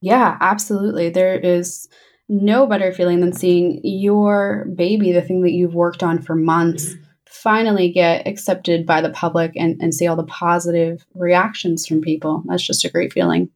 Yeah, 0.00 0.38
absolutely. 0.40 1.10
There 1.10 1.38
is 1.38 1.88
no 2.28 2.66
better 2.66 2.92
feeling 2.92 3.20
than 3.20 3.32
seeing 3.32 3.80
your 3.82 4.66
baby, 4.74 5.12
the 5.12 5.20
thing 5.20 5.42
that 5.42 5.50
you've 5.50 5.74
worked 5.74 6.02
on 6.02 6.22
for 6.22 6.34
months, 6.34 6.94
finally 7.30 7.90
get 7.90 8.26
accepted 8.26 8.84
by 8.84 9.00
the 9.00 9.10
public 9.10 9.52
and, 9.56 9.80
and 9.80 9.94
see 9.94 10.06
all 10.06 10.16
the 10.16 10.24
positive 10.24 11.06
reactions 11.14 11.86
from 11.86 12.00
people. 12.00 12.42
That's 12.46 12.66
just 12.66 12.84
a 12.84 12.90
great 12.90 13.12
feeling. 13.12 13.50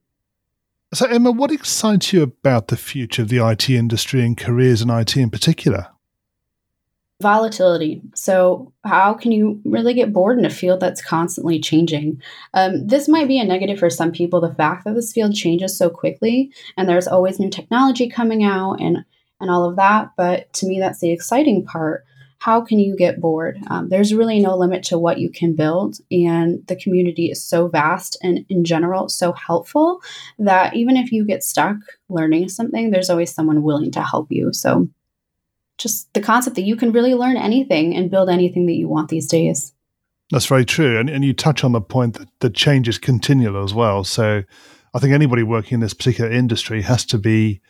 So, 0.92 1.06
Emma, 1.06 1.32
what 1.32 1.50
excites 1.50 2.12
you 2.12 2.22
about 2.22 2.68
the 2.68 2.76
future 2.76 3.22
of 3.22 3.28
the 3.28 3.44
IT 3.44 3.68
industry 3.68 4.24
and 4.24 4.36
careers 4.36 4.80
in 4.80 4.90
IT 4.90 5.16
in 5.16 5.30
particular? 5.30 5.88
volatility. 7.24 8.02
So, 8.14 8.72
how 8.84 9.14
can 9.14 9.32
you 9.32 9.60
really 9.64 9.94
get 9.94 10.12
bored 10.12 10.38
in 10.38 10.44
a 10.44 10.50
field 10.50 10.80
that's 10.80 11.02
constantly 11.02 11.58
changing? 11.58 12.20
Um, 12.52 12.86
this 12.86 13.08
might 13.08 13.28
be 13.28 13.38
a 13.38 13.44
negative 13.44 13.78
for 13.78 13.88
some 13.88 14.12
people, 14.12 14.40
the 14.40 14.54
fact 14.54 14.84
that 14.84 14.94
this 14.94 15.12
field 15.12 15.34
changes 15.34 15.76
so 15.76 15.88
quickly 15.88 16.52
and 16.76 16.88
there's 16.88 17.08
always 17.08 17.40
new 17.40 17.50
technology 17.50 18.08
coming 18.10 18.44
out 18.44 18.74
and, 18.74 18.98
and 19.40 19.50
all 19.50 19.64
of 19.64 19.76
that. 19.76 20.10
But 20.16 20.52
to 20.54 20.66
me, 20.66 20.78
that's 20.78 21.00
the 21.00 21.12
exciting 21.12 21.64
part. 21.64 22.04
How 22.44 22.60
can 22.60 22.78
you 22.78 22.94
get 22.94 23.22
bored? 23.22 23.58
Um, 23.68 23.88
there's 23.88 24.12
really 24.12 24.38
no 24.38 24.54
limit 24.54 24.82
to 24.84 24.98
what 24.98 25.18
you 25.18 25.30
can 25.30 25.54
build, 25.54 25.96
and 26.10 26.62
the 26.66 26.76
community 26.76 27.30
is 27.30 27.42
so 27.42 27.68
vast 27.68 28.18
and, 28.22 28.44
in 28.50 28.64
general, 28.66 29.08
so 29.08 29.32
helpful 29.32 30.02
that 30.38 30.76
even 30.76 30.98
if 30.98 31.10
you 31.10 31.24
get 31.24 31.42
stuck 31.42 31.76
learning 32.10 32.50
something, 32.50 32.90
there's 32.90 33.08
always 33.08 33.32
someone 33.32 33.62
willing 33.62 33.90
to 33.92 34.02
help 34.02 34.26
you. 34.28 34.52
So, 34.52 34.90
just 35.78 36.12
the 36.12 36.20
concept 36.20 36.56
that 36.56 36.66
you 36.66 36.76
can 36.76 36.92
really 36.92 37.14
learn 37.14 37.38
anything 37.38 37.96
and 37.96 38.10
build 38.10 38.28
anything 38.28 38.66
that 38.66 38.76
you 38.76 38.88
want 38.88 39.08
these 39.08 39.26
days. 39.26 39.72
That's 40.30 40.44
very 40.44 40.66
true. 40.66 40.98
And, 40.98 41.08
and 41.08 41.24
you 41.24 41.32
touch 41.32 41.64
on 41.64 41.72
the 41.72 41.80
point 41.80 42.18
that 42.18 42.28
the 42.40 42.50
change 42.50 42.90
is 42.90 42.98
continual 42.98 43.64
as 43.64 43.72
well. 43.72 44.04
So 44.04 44.42
I 44.92 44.98
think 44.98 45.14
anybody 45.14 45.44
working 45.44 45.76
in 45.76 45.80
this 45.80 45.94
particular 45.94 46.30
industry 46.30 46.82
has 46.82 47.06
to 47.06 47.16
be 47.16 47.62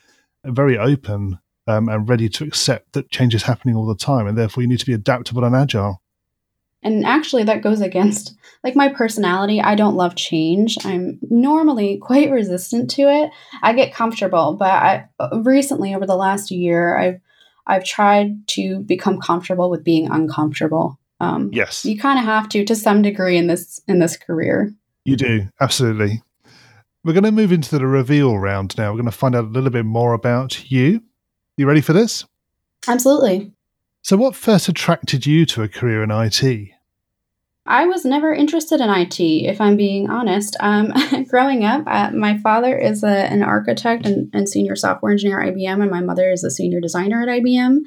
very 0.45 0.77
open 0.77 1.39
um, 1.67 1.89
and 1.89 2.09
ready 2.09 2.29
to 2.29 2.45
accept 2.45 2.93
that 2.93 3.11
change 3.11 3.35
is 3.35 3.43
happening 3.43 3.77
all 3.77 3.87
the 3.87 3.95
time. 3.95 4.27
And 4.27 4.37
therefore, 4.37 4.63
you 4.63 4.69
need 4.69 4.81
to 4.81 4.87
be 4.87 4.93
adaptable 4.93 5.45
and 5.45 5.55
agile. 5.55 6.03
And 6.83 7.07
actually, 7.07 7.45
that 7.45 7.63
goes 7.63 7.81
against 7.81 8.37
like 8.63 8.77
my 8.77 8.89
personality. 8.89 9.61
I 9.61 9.75
don't 9.75 9.97
love 9.97 10.17
change. 10.17 10.77
I'm 10.85 11.19
normally 11.31 11.97
quite 11.97 12.31
resistant 12.31 12.91
to 12.91 13.03
it. 13.03 13.31
I 13.63 13.73
get 13.73 13.95
comfortable, 13.95 14.55
but 14.59 14.69
I 14.69 15.09
recently, 15.41 15.95
over 15.95 16.05
the 16.05 16.17
last 16.17 16.51
year, 16.51 16.97
I've 16.97 17.21
I've 17.67 17.85
tried 17.85 18.47
to 18.49 18.81
become 18.81 19.19
comfortable 19.19 19.71
with 19.71 19.83
being 19.83 20.11
uncomfortable. 20.11 21.01
Um, 21.21 21.49
yes, 21.55 21.87
you 21.87 21.99
kind 21.99 22.19
of 22.19 22.27
have 22.27 22.51
to 22.51 22.65
to 22.67 22.77
some 22.77 23.01
degree 23.01 23.39
in 23.39 23.47
this 23.47 23.81
in 23.89 23.99
this 23.99 24.19
career. 24.19 24.75
You 25.07 25.17
do 25.17 25.49
absolutely. 25.61 26.23
We're 27.03 27.13
going 27.13 27.25
to 27.25 27.33
move 27.33 27.53
into 27.53 27.79
the 27.79 27.87
reveal 27.87 28.39
round 28.39 28.77
now. 28.79 28.91
We're 28.91 28.99
going 28.99 29.05
to 29.07 29.11
find 29.11 29.35
out 29.35 29.45
a 29.45 29.49
little 29.49 29.71
bit 29.71 29.85
more 29.85 30.15
about 30.15 30.71
you. 30.71 31.03
You 31.57 31.67
ready 31.67 31.81
for 31.81 31.93
this? 31.93 32.25
Absolutely. 32.89 33.53
So, 34.03 34.17
what 34.17 34.35
first 34.35 34.69
attracted 34.69 35.25
you 35.25 35.47
to 35.47 35.63
a 35.63 35.69
career 35.69 36.03
in 36.03 36.11
IT? 36.11 36.71
I 37.67 37.87
was 37.87 38.05
never 38.05 38.35
interested 38.35 38.81
in 38.81 38.91
IT, 38.91 39.19
if 39.21 39.61
I'm 39.61 39.77
being 39.77 40.11
honest. 40.11 40.57
Um, 40.61 40.93
growing 41.29 41.65
up, 41.65 41.85
uh, 41.87 42.11
my 42.11 42.37
father 42.39 42.77
is 42.77 43.03
a, 43.03 43.09
an 43.09 43.43
architect 43.43 44.05
and, 44.05 44.29
and, 44.35 44.47
senior 44.47 44.77
software 44.77 45.13
engineer 45.13 45.41
at 45.41 45.55
IBM, 45.55 45.81
and 45.81 45.91
my 45.91 46.01
mother 46.01 46.31
is 46.31 46.45
a 46.45 46.51
senior 46.51 46.81
designer 46.81 47.23
at 47.23 47.29
IBM. 47.29 47.79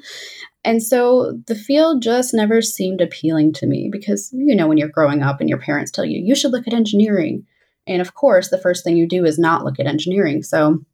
And 0.64 0.82
so 0.82 1.38
the 1.46 1.54
field 1.54 2.02
just 2.02 2.34
never 2.34 2.60
seemed 2.60 3.00
appealing 3.00 3.52
to 3.54 3.66
me 3.66 3.88
because, 3.92 4.32
you 4.32 4.56
know, 4.56 4.66
when 4.66 4.78
you're 4.78 4.88
growing 4.88 5.22
up 5.22 5.40
and 5.40 5.48
your 5.48 5.58
parents 5.58 5.92
tell 5.92 6.04
you, 6.04 6.20
you 6.20 6.34
should 6.34 6.50
look 6.50 6.66
at 6.66 6.74
engineering. 6.74 7.46
And 7.86 8.02
of 8.02 8.14
course, 8.14 8.50
the 8.50 8.58
first 8.58 8.82
thing 8.82 8.96
you 8.96 9.06
do 9.06 9.24
is 9.24 9.38
not 9.38 9.64
look 9.64 9.78
at 9.78 9.86
engineering. 9.86 10.42
So 10.42 10.84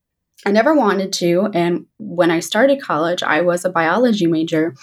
I 0.45 0.51
never 0.51 0.75
wanted 0.75 1.13
to. 1.15 1.49
And 1.55 1.87
when 1.99 2.31
I 2.31 2.41
started 2.41 2.83
college, 2.83 3.23
I 3.23 3.41
was 3.41 3.65
a 3.65 3.71
biology 3.71 4.27
major. 4.27 4.75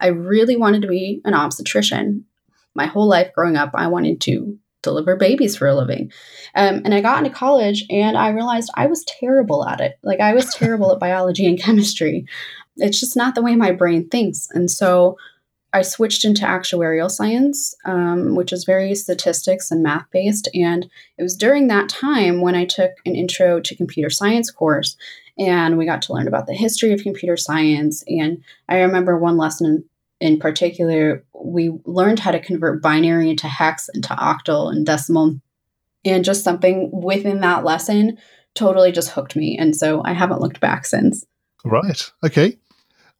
I 0.00 0.08
really 0.08 0.56
wanted 0.56 0.82
to 0.82 0.88
be 0.88 1.20
an 1.24 1.34
obstetrician 1.34 2.24
my 2.74 2.86
whole 2.86 3.08
life 3.08 3.32
growing 3.34 3.56
up, 3.56 3.70
I 3.74 3.88
wanted 3.88 4.20
to 4.22 4.58
deliver 4.82 5.16
babies 5.16 5.56
for 5.56 5.68
a 5.68 5.74
living. 5.74 6.10
Um, 6.54 6.82
and 6.84 6.94
I 6.94 7.00
got 7.00 7.18
into 7.18 7.36
college 7.36 7.84
and 7.90 8.16
I 8.16 8.30
realized 8.30 8.70
I 8.74 8.86
was 8.86 9.04
terrible 9.04 9.66
at 9.66 9.80
it. 9.80 9.98
Like 10.02 10.20
I 10.20 10.32
was 10.32 10.54
terrible 10.54 10.92
at 10.92 11.00
biology 11.00 11.46
and 11.46 11.58
chemistry. 11.62 12.26
It's 12.76 12.98
just 12.98 13.16
not 13.16 13.34
the 13.34 13.42
way 13.42 13.56
my 13.56 13.72
brain 13.72 14.08
thinks. 14.08 14.48
And 14.52 14.70
so 14.70 15.18
I 15.72 15.82
switched 15.82 16.24
into 16.24 16.42
actuarial 16.42 17.10
science, 17.10 17.74
um, 17.84 18.34
which 18.34 18.52
is 18.52 18.64
very 18.64 18.94
statistics 18.94 19.70
and 19.70 19.82
math 19.82 20.06
based. 20.10 20.48
And 20.54 20.90
it 21.16 21.22
was 21.22 21.36
during 21.36 21.68
that 21.68 21.88
time 21.88 22.40
when 22.40 22.54
I 22.54 22.64
took 22.64 22.92
an 23.06 23.14
intro 23.14 23.60
to 23.60 23.76
computer 23.76 24.10
science 24.10 24.50
course 24.50 24.96
and 25.38 25.78
we 25.78 25.86
got 25.86 26.02
to 26.02 26.12
learn 26.12 26.28
about 26.28 26.46
the 26.46 26.54
history 26.54 26.92
of 26.92 27.02
computer 27.02 27.36
science. 27.36 28.04
And 28.08 28.42
I 28.68 28.80
remember 28.80 29.16
one 29.16 29.36
lesson 29.36 29.84
in 30.20 30.38
particular, 30.38 31.24
we 31.32 31.70
learned 31.86 32.18
how 32.18 32.30
to 32.30 32.40
convert 32.40 32.82
binary 32.82 33.30
into 33.30 33.48
hex, 33.48 33.88
into 33.94 34.10
octal, 34.10 34.70
and 34.70 34.84
decimal. 34.84 35.40
And 36.04 36.24
just 36.24 36.44
something 36.44 36.90
within 36.92 37.40
that 37.40 37.64
lesson 37.64 38.18
totally 38.54 38.92
just 38.92 39.10
hooked 39.10 39.34
me. 39.34 39.56
And 39.58 39.74
so 39.74 40.02
I 40.04 40.12
haven't 40.12 40.40
looked 40.40 40.60
back 40.60 40.84
since. 40.84 41.24
Right. 41.64 42.10
Okay. 42.24 42.58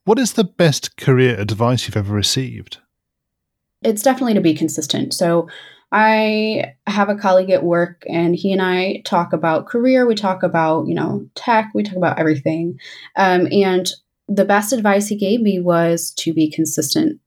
What 0.04 0.18
is 0.18 0.32
the 0.32 0.44
best 0.44 0.96
career 0.96 1.38
advice 1.38 1.86
you've 1.86 1.96
ever 1.96 2.14
received? 2.14 2.78
It's 3.82 4.02
definitely 4.02 4.34
to 4.34 4.40
be 4.40 4.54
consistent. 4.54 5.14
So 5.14 5.48
I 5.92 6.74
have 6.86 7.08
a 7.08 7.16
colleague 7.16 7.50
at 7.50 7.64
work 7.64 8.04
and 8.08 8.34
he 8.34 8.52
and 8.52 8.62
I 8.62 9.02
talk 9.04 9.32
about 9.32 9.66
career. 9.66 10.06
We 10.06 10.14
talk 10.14 10.42
about, 10.42 10.86
you 10.86 10.94
know, 10.94 11.28
tech. 11.34 11.70
We 11.74 11.82
talk 11.82 11.96
about 11.96 12.18
everything. 12.18 12.78
Um, 13.16 13.48
and 13.50 13.90
the 14.28 14.44
best 14.44 14.72
advice 14.72 15.08
he 15.08 15.16
gave 15.16 15.40
me 15.40 15.60
was 15.60 16.12
to 16.12 16.32
be 16.32 16.50
consistent 16.50 17.20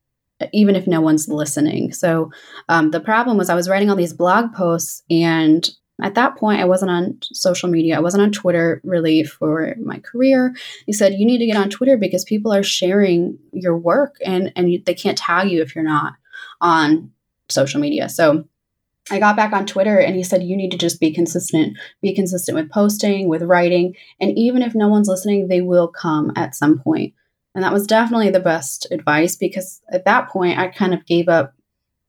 even 0.51 0.75
if 0.75 0.87
no 0.87 0.99
one's 0.99 1.27
listening 1.27 1.93
so 1.93 2.31
um, 2.67 2.91
the 2.91 2.99
problem 2.99 3.37
was 3.37 3.49
i 3.49 3.55
was 3.55 3.69
writing 3.69 3.89
all 3.89 3.95
these 3.95 4.13
blog 4.13 4.51
posts 4.53 5.03
and 5.09 5.69
at 6.01 6.15
that 6.15 6.35
point 6.37 6.59
i 6.59 6.65
wasn't 6.65 6.89
on 6.89 7.17
social 7.21 7.69
media 7.69 7.95
i 7.95 7.99
wasn't 7.99 8.21
on 8.21 8.31
twitter 8.31 8.81
really 8.83 9.23
for 9.23 9.75
my 9.83 9.99
career 9.99 10.55
he 10.85 10.93
said 10.93 11.13
you 11.13 11.25
need 11.25 11.37
to 11.37 11.45
get 11.45 11.57
on 11.57 11.69
twitter 11.69 11.97
because 11.97 12.23
people 12.23 12.53
are 12.53 12.63
sharing 12.63 13.37
your 13.51 13.77
work 13.77 14.15
and 14.25 14.51
and 14.55 14.71
you, 14.71 14.81
they 14.85 14.93
can't 14.93 15.17
tag 15.17 15.49
you 15.49 15.61
if 15.61 15.75
you're 15.75 15.83
not 15.83 16.13
on 16.61 17.11
social 17.49 17.79
media 17.79 18.09
so 18.09 18.45
I 19.11 19.19
got 19.19 19.35
back 19.35 19.51
on 19.51 19.65
Twitter 19.65 19.99
and 19.99 20.15
he 20.15 20.23
said, 20.23 20.43
You 20.43 20.55
need 20.55 20.71
to 20.71 20.77
just 20.77 20.99
be 20.99 21.11
consistent. 21.11 21.77
Be 22.01 22.15
consistent 22.15 22.55
with 22.55 22.71
posting, 22.71 23.27
with 23.27 23.41
writing. 23.43 23.95
And 24.21 24.37
even 24.37 24.61
if 24.61 24.75
no 24.75 24.87
one's 24.87 25.09
listening, 25.09 25.47
they 25.47 25.61
will 25.61 25.89
come 25.89 26.31
at 26.35 26.55
some 26.55 26.79
point. 26.79 27.13
And 27.55 27.63
that 27.63 27.73
was 27.73 27.85
definitely 27.85 28.29
the 28.29 28.39
best 28.39 28.87
advice 28.91 29.35
because 29.35 29.81
at 29.91 30.05
that 30.05 30.29
point, 30.29 30.57
I 30.57 30.69
kind 30.69 30.93
of 30.93 31.05
gave 31.05 31.27
up 31.27 31.53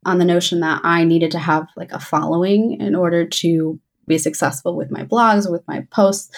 on 0.05 0.19
the 0.19 0.25
notion 0.25 0.61
that 0.61 0.81
I 0.85 1.05
needed 1.05 1.31
to 1.33 1.39
have 1.39 1.69
like 1.77 1.93
a 1.93 2.01
following 2.01 2.81
in 2.81 2.95
order 2.95 3.27
to 3.27 3.81
be 4.07 4.19
successful 4.19 4.77
with 4.77 4.91
my 4.91 5.05
blogs 5.05 5.51
with 5.51 5.67
my 5.67 5.87
posts. 5.91 6.31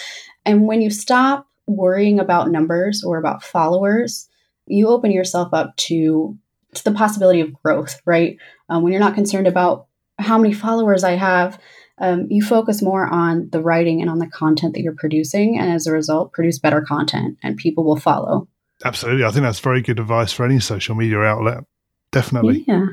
And 0.45 0.67
when 0.67 0.81
you 0.81 0.91
stop 0.91 1.47
worrying 1.67 2.21
about 2.21 2.51
numbers 2.51 3.03
or 3.05 3.19
about 3.19 3.43
followers, 3.43 4.29
you 4.67 4.89
open 4.89 5.11
yourself 5.11 5.53
up 5.53 5.77
to, 5.77 6.37
to 6.75 6.85
the 6.85 6.93
possibility 6.93 7.41
of 7.41 7.61
growth, 7.63 8.01
right? 8.05 8.39
Um, 8.69 8.83
when 8.83 8.93
you're 8.93 9.01
not 9.01 9.15
concerned 9.15 9.47
about 9.47 9.87
how 10.19 10.39
many 10.39 10.55
followers 10.55 11.05
I 11.05 11.13
have, 11.13 11.61
um, 11.99 12.27
you 12.31 12.43
focus 12.43 12.83
more 12.83 13.07
on 13.07 13.49
the 13.51 13.63
writing 13.63 14.01
and 14.01 14.11
on 14.11 14.19
the 14.19 14.27
content 14.27 14.75
that 14.75 14.83
you're 14.83 14.95
producing. 14.95 15.59
And 15.59 15.71
as 15.71 15.87
a 15.87 15.93
result, 15.93 16.33
produce 16.33 16.59
better 16.59 16.83
content 16.83 17.39
and 17.43 17.57
people 17.57 17.85
will 17.85 17.99
follow. 17.99 18.49
Absolutely. 18.85 19.25
I 19.25 19.31
think 19.31 19.43
that's 19.43 19.61
very 19.61 19.81
good 19.81 19.99
advice 19.99 20.33
for 20.33 20.45
any 20.45 20.61
social 20.61 20.95
media 20.95 21.21
outlet. 21.21 21.65
Definitely. 22.13 22.65
Yeah. 22.69 22.87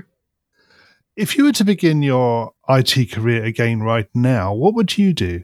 If 1.16 1.38
you 1.38 1.44
were 1.44 1.52
to 1.54 1.64
begin 1.64 2.02
your 2.02 2.54
IT 2.68 3.12
career 3.12 3.44
again 3.44 3.82
right 3.82 4.10
now, 4.16 4.54
what 4.54 4.74
would 4.74 4.98
you 4.98 5.14
do? 5.14 5.44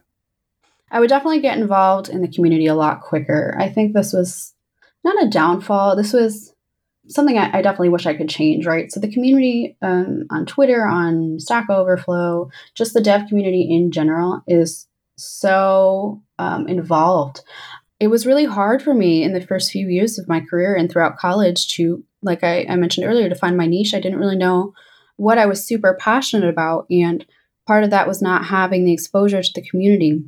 I 0.92 1.00
would 1.00 1.10
definitely 1.10 1.42
get 1.42 1.60
involved 1.60 2.10
in 2.10 2.22
the 2.22 2.28
community 2.28 2.66
a 2.66 2.74
lot 2.74 3.02
quicker. 3.02 3.56
I 3.60 3.70
think 3.70 3.94
this 3.94 4.12
was 4.12 4.56
not 5.04 5.24
a 5.24 5.30
downfall. 5.30 5.96
This 5.96 6.12
was 6.12 6.56
something 7.08 7.38
I, 7.38 7.60
I, 7.60 7.62
definitely 7.62 7.90
wish 7.90 8.08
I 8.08 8.16
could 8.16 8.30
change, 8.30 8.66
right? 8.66 8.92
So 8.92 9.00
the 9.00 9.12
community 9.12 9.78
um, 9.82 10.26
on 10.32 10.48
Twitter, 10.48 10.86
on 10.86 11.40
Stack 11.40 11.70
Overflow, 11.70 12.50
just 12.74 12.94
the 12.94 13.02
dev 13.02 13.28
community 13.28 13.68
in 13.70 13.92
general 13.92 14.44
is 14.48 14.88
so 15.18 16.22
um, 16.40 16.68
involved. 16.68 17.42
It 18.00 18.08
was 18.08 18.26
really 18.26 18.46
hard 18.46 18.82
for 18.82 18.94
me 18.94 19.24
in 19.24 19.34
the 19.34 19.42
first 19.42 19.72
few 19.72 19.88
years 19.88 20.18
of 20.18 20.28
my 20.28 20.40
career 20.40 20.76
and 20.76 20.90
throughout 20.90 21.18
college 21.18 21.68
to, 21.76 22.04
like 22.24 22.44
I, 22.44 22.66
I 22.68 22.76
mentioned 22.76 23.06
earlier, 23.06 23.30
to 23.30 23.36
find 23.36 23.58
my 23.58 23.68
niche. 23.68 23.94
I 23.94 24.00
didn't 24.00 24.20
really 24.20 24.38
know 24.38 24.74
what 25.20 25.38
I 25.38 25.46
was 25.46 25.64
super 25.64 25.98
passionate 26.00 26.50
about. 26.50 26.86
And 26.90 27.26
part 27.68 27.84
of 27.84 27.90
that 27.90 28.08
was 28.08 28.22
not 28.22 28.46
having 28.46 28.86
the 28.86 28.94
exposure 28.94 29.44
to 29.44 29.52
the 29.54 29.68
community. 29.68 30.24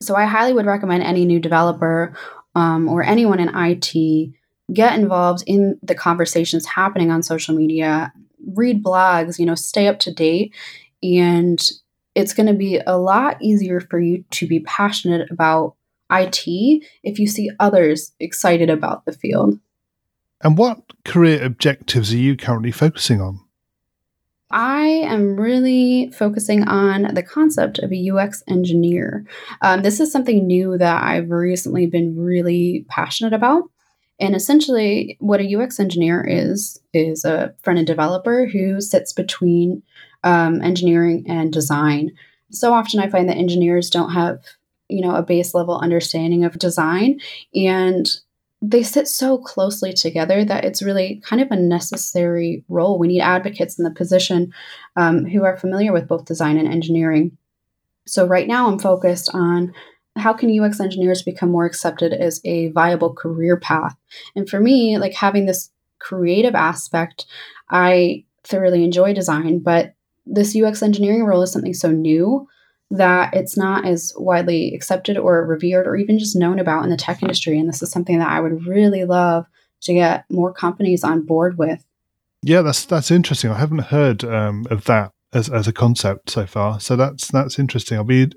So 0.00 0.14
I 0.14 0.26
highly 0.26 0.52
would 0.52 0.66
recommend 0.66 1.02
any 1.02 1.24
new 1.24 1.40
developer 1.40 2.16
um, 2.54 2.88
or 2.88 3.02
anyone 3.02 3.40
in 3.40 3.50
IT 3.54 4.32
get 4.72 4.98
involved 4.98 5.42
in 5.46 5.78
the 5.82 5.94
conversations 5.94 6.66
happening 6.66 7.10
on 7.10 7.22
social 7.22 7.54
media, 7.54 8.12
read 8.54 8.82
blogs, 8.82 9.38
you 9.38 9.44
know, 9.44 9.56
stay 9.56 9.88
up 9.88 9.98
to 10.00 10.14
date. 10.14 10.54
And 11.02 11.60
it's 12.14 12.32
going 12.32 12.46
to 12.46 12.54
be 12.54 12.80
a 12.86 12.96
lot 12.96 13.42
easier 13.42 13.80
for 13.80 13.98
you 13.98 14.24
to 14.30 14.46
be 14.46 14.60
passionate 14.60 15.30
about 15.30 15.74
IT 16.10 16.46
if 17.02 17.18
you 17.18 17.26
see 17.26 17.50
others 17.58 18.12
excited 18.20 18.70
about 18.70 19.04
the 19.04 19.12
field. 19.12 19.58
And 20.42 20.56
what 20.56 20.80
career 21.04 21.42
objectives 21.42 22.12
are 22.12 22.18
you 22.18 22.36
currently 22.36 22.72
focusing 22.72 23.20
on? 23.20 23.40
I 24.52 24.82
am 24.82 25.36
really 25.36 26.10
focusing 26.12 26.64
on 26.68 27.14
the 27.14 27.22
concept 27.22 27.78
of 27.78 27.92
a 27.92 28.10
UX 28.10 28.42
engineer. 28.48 29.24
Um, 29.62 29.82
this 29.82 29.98
is 29.98 30.12
something 30.12 30.46
new 30.46 30.76
that 30.78 31.02
I've 31.02 31.30
recently 31.30 31.86
been 31.86 32.18
really 32.18 32.84
passionate 32.88 33.32
about. 33.32 33.64
And 34.20 34.36
essentially, 34.36 35.16
what 35.20 35.40
a 35.40 35.56
UX 35.56 35.80
engineer 35.80 36.24
is 36.28 36.80
is 36.92 37.24
a 37.24 37.54
front 37.62 37.78
end 37.78 37.86
developer 37.86 38.46
who 38.46 38.80
sits 38.80 39.12
between 39.12 39.82
um, 40.22 40.60
engineering 40.62 41.24
and 41.26 41.52
design. 41.52 42.12
So 42.50 42.72
often, 42.72 43.00
I 43.00 43.08
find 43.08 43.28
that 43.28 43.38
engineers 43.38 43.90
don't 43.90 44.12
have 44.12 44.40
you 44.88 45.00
know 45.00 45.16
a 45.16 45.22
base 45.22 45.54
level 45.54 45.78
understanding 45.78 46.44
of 46.44 46.58
design, 46.58 47.20
and 47.54 48.06
they 48.64 48.84
sit 48.84 49.08
so 49.08 49.38
closely 49.38 49.92
together 49.92 50.44
that 50.44 50.64
it's 50.64 50.82
really 50.82 51.20
kind 51.24 51.42
of 51.42 51.50
a 51.50 51.56
necessary 51.56 52.64
role. 52.68 52.96
We 52.96 53.08
need 53.08 53.20
advocates 53.20 53.76
in 53.76 53.84
the 53.84 53.90
position 53.90 54.54
um, 54.94 55.24
who 55.24 55.42
are 55.42 55.56
familiar 55.56 55.92
with 55.92 56.06
both 56.06 56.26
design 56.26 56.56
and 56.56 56.72
engineering. 56.72 57.36
So 58.06 58.24
right 58.24 58.46
now, 58.46 58.68
I'm 58.68 58.78
focused 58.78 59.30
on 59.34 59.74
how 60.16 60.32
can 60.32 60.56
UX 60.58 60.78
engineers 60.78 61.22
become 61.22 61.50
more 61.50 61.64
accepted 61.64 62.12
as 62.12 62.40
a 62.44 62.68
viable 62.68 63.12
career 63.12 63.56
path? 63.56 63.96
And 64.36 64.48
for 64.48 64.60
me, 64.60 64.96
like 64.96 65.14
having 65.14 65.46
this 65.46 65.70
creative 65.98 66.54
aspect, 66.54 67.26
I 67.68 68.24
thoroughly 68.44 68.84
enjoy 68.84 69.12
design, 69.12 69.58
but 69.58 69.94
this 70.24 70.56
UX 70.56 70.82
engineering 70.82 71.24
role 71.24 71.42
is 71.42 71.52
something 71.52 71.74
so 71.74 71.90
new 71.90 72.46
that 72.92 73.32
it's 73.34 73.56
not 73.56 73.86
as 73.86 74.12
widely 74.16 74.74
accepted 74.74 75.16
or 75.16 75.46
revered 75.46 75.86
or 75.86 75.96
even 75.96 76.18
just 76.18 76.36
known 76.36 76.58
about 76.58 76.84
in 76.84 76.90
the 76.90 76.96
tech 76.96 77.22
industry. 77.22 77.58
And 77.58 77.66
this 77.66 77.82
is 77.82 77.90
something 77.90 78.18
that 78.18 78.30
I 78.30 78.38
would 78.38 78.66
really 78.66 79.04
love 79.04 79.46
to 79.82 79.94
get 79.94 80.26
more 80.30 80.52
companies 80.52 81.02
on 81.02 81.24
board 81.24 81.56
with. 81.56 81.84
Yeah, 82.42 82.60
that's 82.60 82.84
that's 82.84 83.10
interesting. 83.10 83.50
I 83.50 83.58
haven't 83.58 83.86
heard 83.86 84.24
um, 84.24 84.66
of 84.70 84.84
that 84.84 85.12
as, 85.32 85.48
as 85.48 85.66
a 85.66 85.72
concept 85.72 86.30
so 86.30 86.46
far. 86.46 86.80
So 86.80 86.94
that's 86.96 87.28
that's 87.28 87.58
interesting. 87.58 87.96
I'll 87.96 88.04
be 88.04 88.30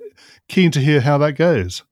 keen 0.47 0.71
to 0.71 0.79
hear 0.79 1.01
how 1.01 1.17
that 1.17 1.33
goes. 1.33 1.83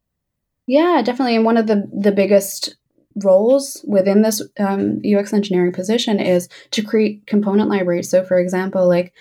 Yeah, 0.66 1.02
definitely. 1.04 1.36
And 1.36 1.46
one 1.46 1.58
of 1.58 1.68
the 1.68 1.90
the 1.94 2.14
biggest 2.14 2.78
roles 3.24 3.84
within 3.88 4.22
this 4.22 4.42
um, 4.58 5.02
UX 5.06 5.34
engineering 5.34 5.74
position 5.74 6.20
is 6.20 6.48
to 6.72 6.82
create 6.82 7.28
component 7.28 7.70
libraries. 7.70 8.10
So, 8.10 8.24
for 8.24 8.40
example, 8.40 8.88
like 8.88 9.14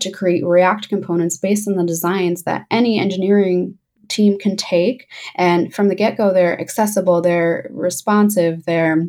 to 0.00 0.10
create 0.10 0.44
React 0.44 0.88
components 0.88 1.36
based 1.36 1.68
on 1.68 1.76
the 1.76 1.84
designs 1.84 2.42
that 2.42 2.66
any 2.70 2.98
engineering 2.98 3.78
team 4.08 4.38
can 4.38 4.56
take, 4.56 5.08
and 5.34 5.74
from 5.74 5.88
the 5.88 5.94
get 5.94 6.16
go, 6.16 6.32
they're 6.32 6.60
accessible, 6.60 7.20
they're 7.20 7.68
responsive, 7.70 8.64
they're 8.64 9.06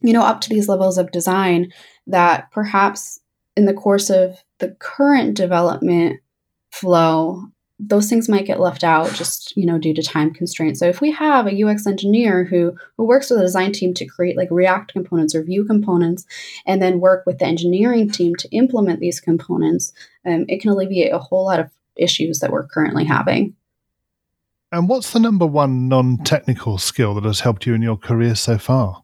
you 0.00 0.12
know 0.12 0.22
up 0.22 0.40
to 0.42 0.50
these 0.50 0.68
levels 0.68 0.98
of 0.98 1.12
design 1.12 1.72
that 2.06 2.50
perhaps 2.50 3.20
in 3.56 3.64
the 3.64 3.74
course 3.74 4.10
of 4.10 4.42
the 4.58 4.76
current 4.80 5.34
development 5.34 6.20
flow 6.70 7.44
those 7.80 8.08
things 8.08 8.28
might 8.28 8.46
get 8.46 8.60
left 8.60 8.84
out 8.84 9.12
just 9.14 9.56
you 9.56 9.66
know 9.66 9.78
due 9.78 9.94
to 9.94 10.02
time 10.02 10.32
constraints. 10.32 10.78
So 10.80 10.86
if 10.86 11.00
we 11.00 11.10
have 11.12 11.46
a 11.46 11.62
ux 11.64 11.86
engineer 11.86 12.44
who 12.44 12.76
who 12.96 13.04
works 13.04 13.30
with 13.30 13.40
a 13.40 13.42
design 13.42 13.72
team 13.72 13.94
to 13.94 14.06
create 14.06 14.36
like 14.36 14.48
react 14.50 14.92
components 14.92 15.34
or 15.34 15.42
vue 15.42 15.64
components 15.64 16.24
and 16.66 16.80
then 16.80 17.00
work 17.00 17.24
with 17.26 17.38
the 17.38 17.46
engineering 17.46 18.10
team 18.10 18.34
to 18.36 18.48
implement 18.50 19.00
these 19.00 19.20
components 19.20 19.92
um, 20.26 20.44
it 20.48 20.60
can 20.60 20.70
alleviate 20.70 21.12
a 21.12 21.18
whole 21.18 21.44
lot 21.44 21.60
of 21.60 21.70
issues 21.96 22.40
that 22.40 22.50
we're 22.50 22.66
currently 22.66 23.04
having. 23.04 23.54
And 24.72 24.88
what's 24.88 25.12
the 25.12 25.20
number 25.20 25.46
one 25.46 25.88
non-technical 25.88 26.78
skill 26.78 27.14
that 27.14 27.24
has 27.24 27.40
helped 27.40 27.64
you 27.66 27.74
in 27.74 27.82
your 27.82 27.96
career 27.96 28.34
so 28.34 28.58
far 28.58 29.03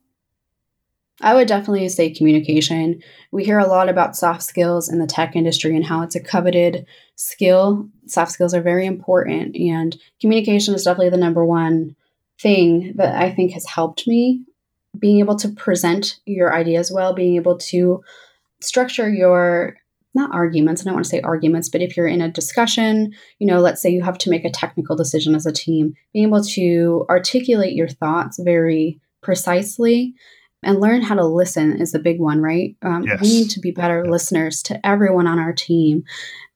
I 1.21 1.35
would 1.35 1.49
definitely 1.49 1.89
say 1.91 2.11
communication. 2.11 3.03
We 3.31 3.45
hear 3.45 3.59
a 3.59 3.67
lot 3.67 3.89
about 3.89 4.17
soft 4.17 4.43
skills 4.43 4.91
in 4.91 4.99
the 4.99 5.07
tech 5.07 5.37
industry 5.37 5.77
and 5.77 5.85
how 5.85 6.03
it's 6.03 6.17
a 6.17 6.21
coveted 6.21 6.87
skill. 7.17 7.89
Soft 8.07 8.33
skills 8.33 8.55
are 8.55 8.63
very 8.63 8.87
important, 8.87 9.55
and 9.57 9.97
communication 10.21 10.75
is 10.75 10.85
definitely 10.85 11.11
the 11.11 11.19
number 11.19 11.45
one 11.45 11.95
thing 12.41 12.95
that 12.97 13.15
I 13.15 13.31
think 13.31 13.53
has 13.53 13.67
helped 13.67 14.07
me. 14.07 14.45
Being 14.99 15.21
able 15.21 15.37
to 15.37 15.49
present 15.49 16.19
your 16.25 16.55
ideas 16.55 16.91
well, 16.91 17.13
being 17.13 17.37
able 17.37 17.59
to 17.59 18.03
structure 18.61 19.09
your 19.09 19.77
not 20.13 20.35
arguments, 20.35 20.83
I 20.83 20.85
don't 20.87 20.95
want 20.95 21.05
to 21.05 21.11
say 21.11 21.21
arguments, 21.21 21.69
but 21.69 21.83
if 21.83 21.97
you're 21.97 22.09
in 22.09 22.21
a 22.21 22.29
discussion, 22.29 23.15
you 23.39 23.47
know, 23.47 23.61
let's 23.61 23.81
say 23.81 23.91
you 23.91 24.03
have 24.03 24.19
to 24.19 24.31
make 24.31 24.45
a 24.45 24.51
technical 24.51 24.97
decision 24.97 25.37
as 25.37 25.47
a 25.47 25.53
team, 25.53 25.95
being 26.13 26.27
able 26.27 26.43
to 26.43 27.07
articulate 27.09 27.75
your 27.75 27.87
thoughts 27.87 28.41
very 28.43 29.01
precisely 29.23 30.15
and 30.63 30.81
learn 30.81 31.03
how 31.03 31.15
to 31.15 31.25
listen 31.25 31.81
is 31.81 31.93
the 31.93 31.99
big 31.99 32.21
one, 32.21 32.41
right? 32.41 32.77
Um, 32.83 33.03
yes. 33.03 33.21
We 33.21 33.29
need 33.29 33.51
to 33.51 33.61
be 33.61 33.71
better 33.71 34.03
yes. 34.05 34.11
listeners 34.11 34.63
to 34.65 34.87
everyone 34.87 35.27
on 35.27 35.39
our 35.39 35.53
team. 35.53 36.05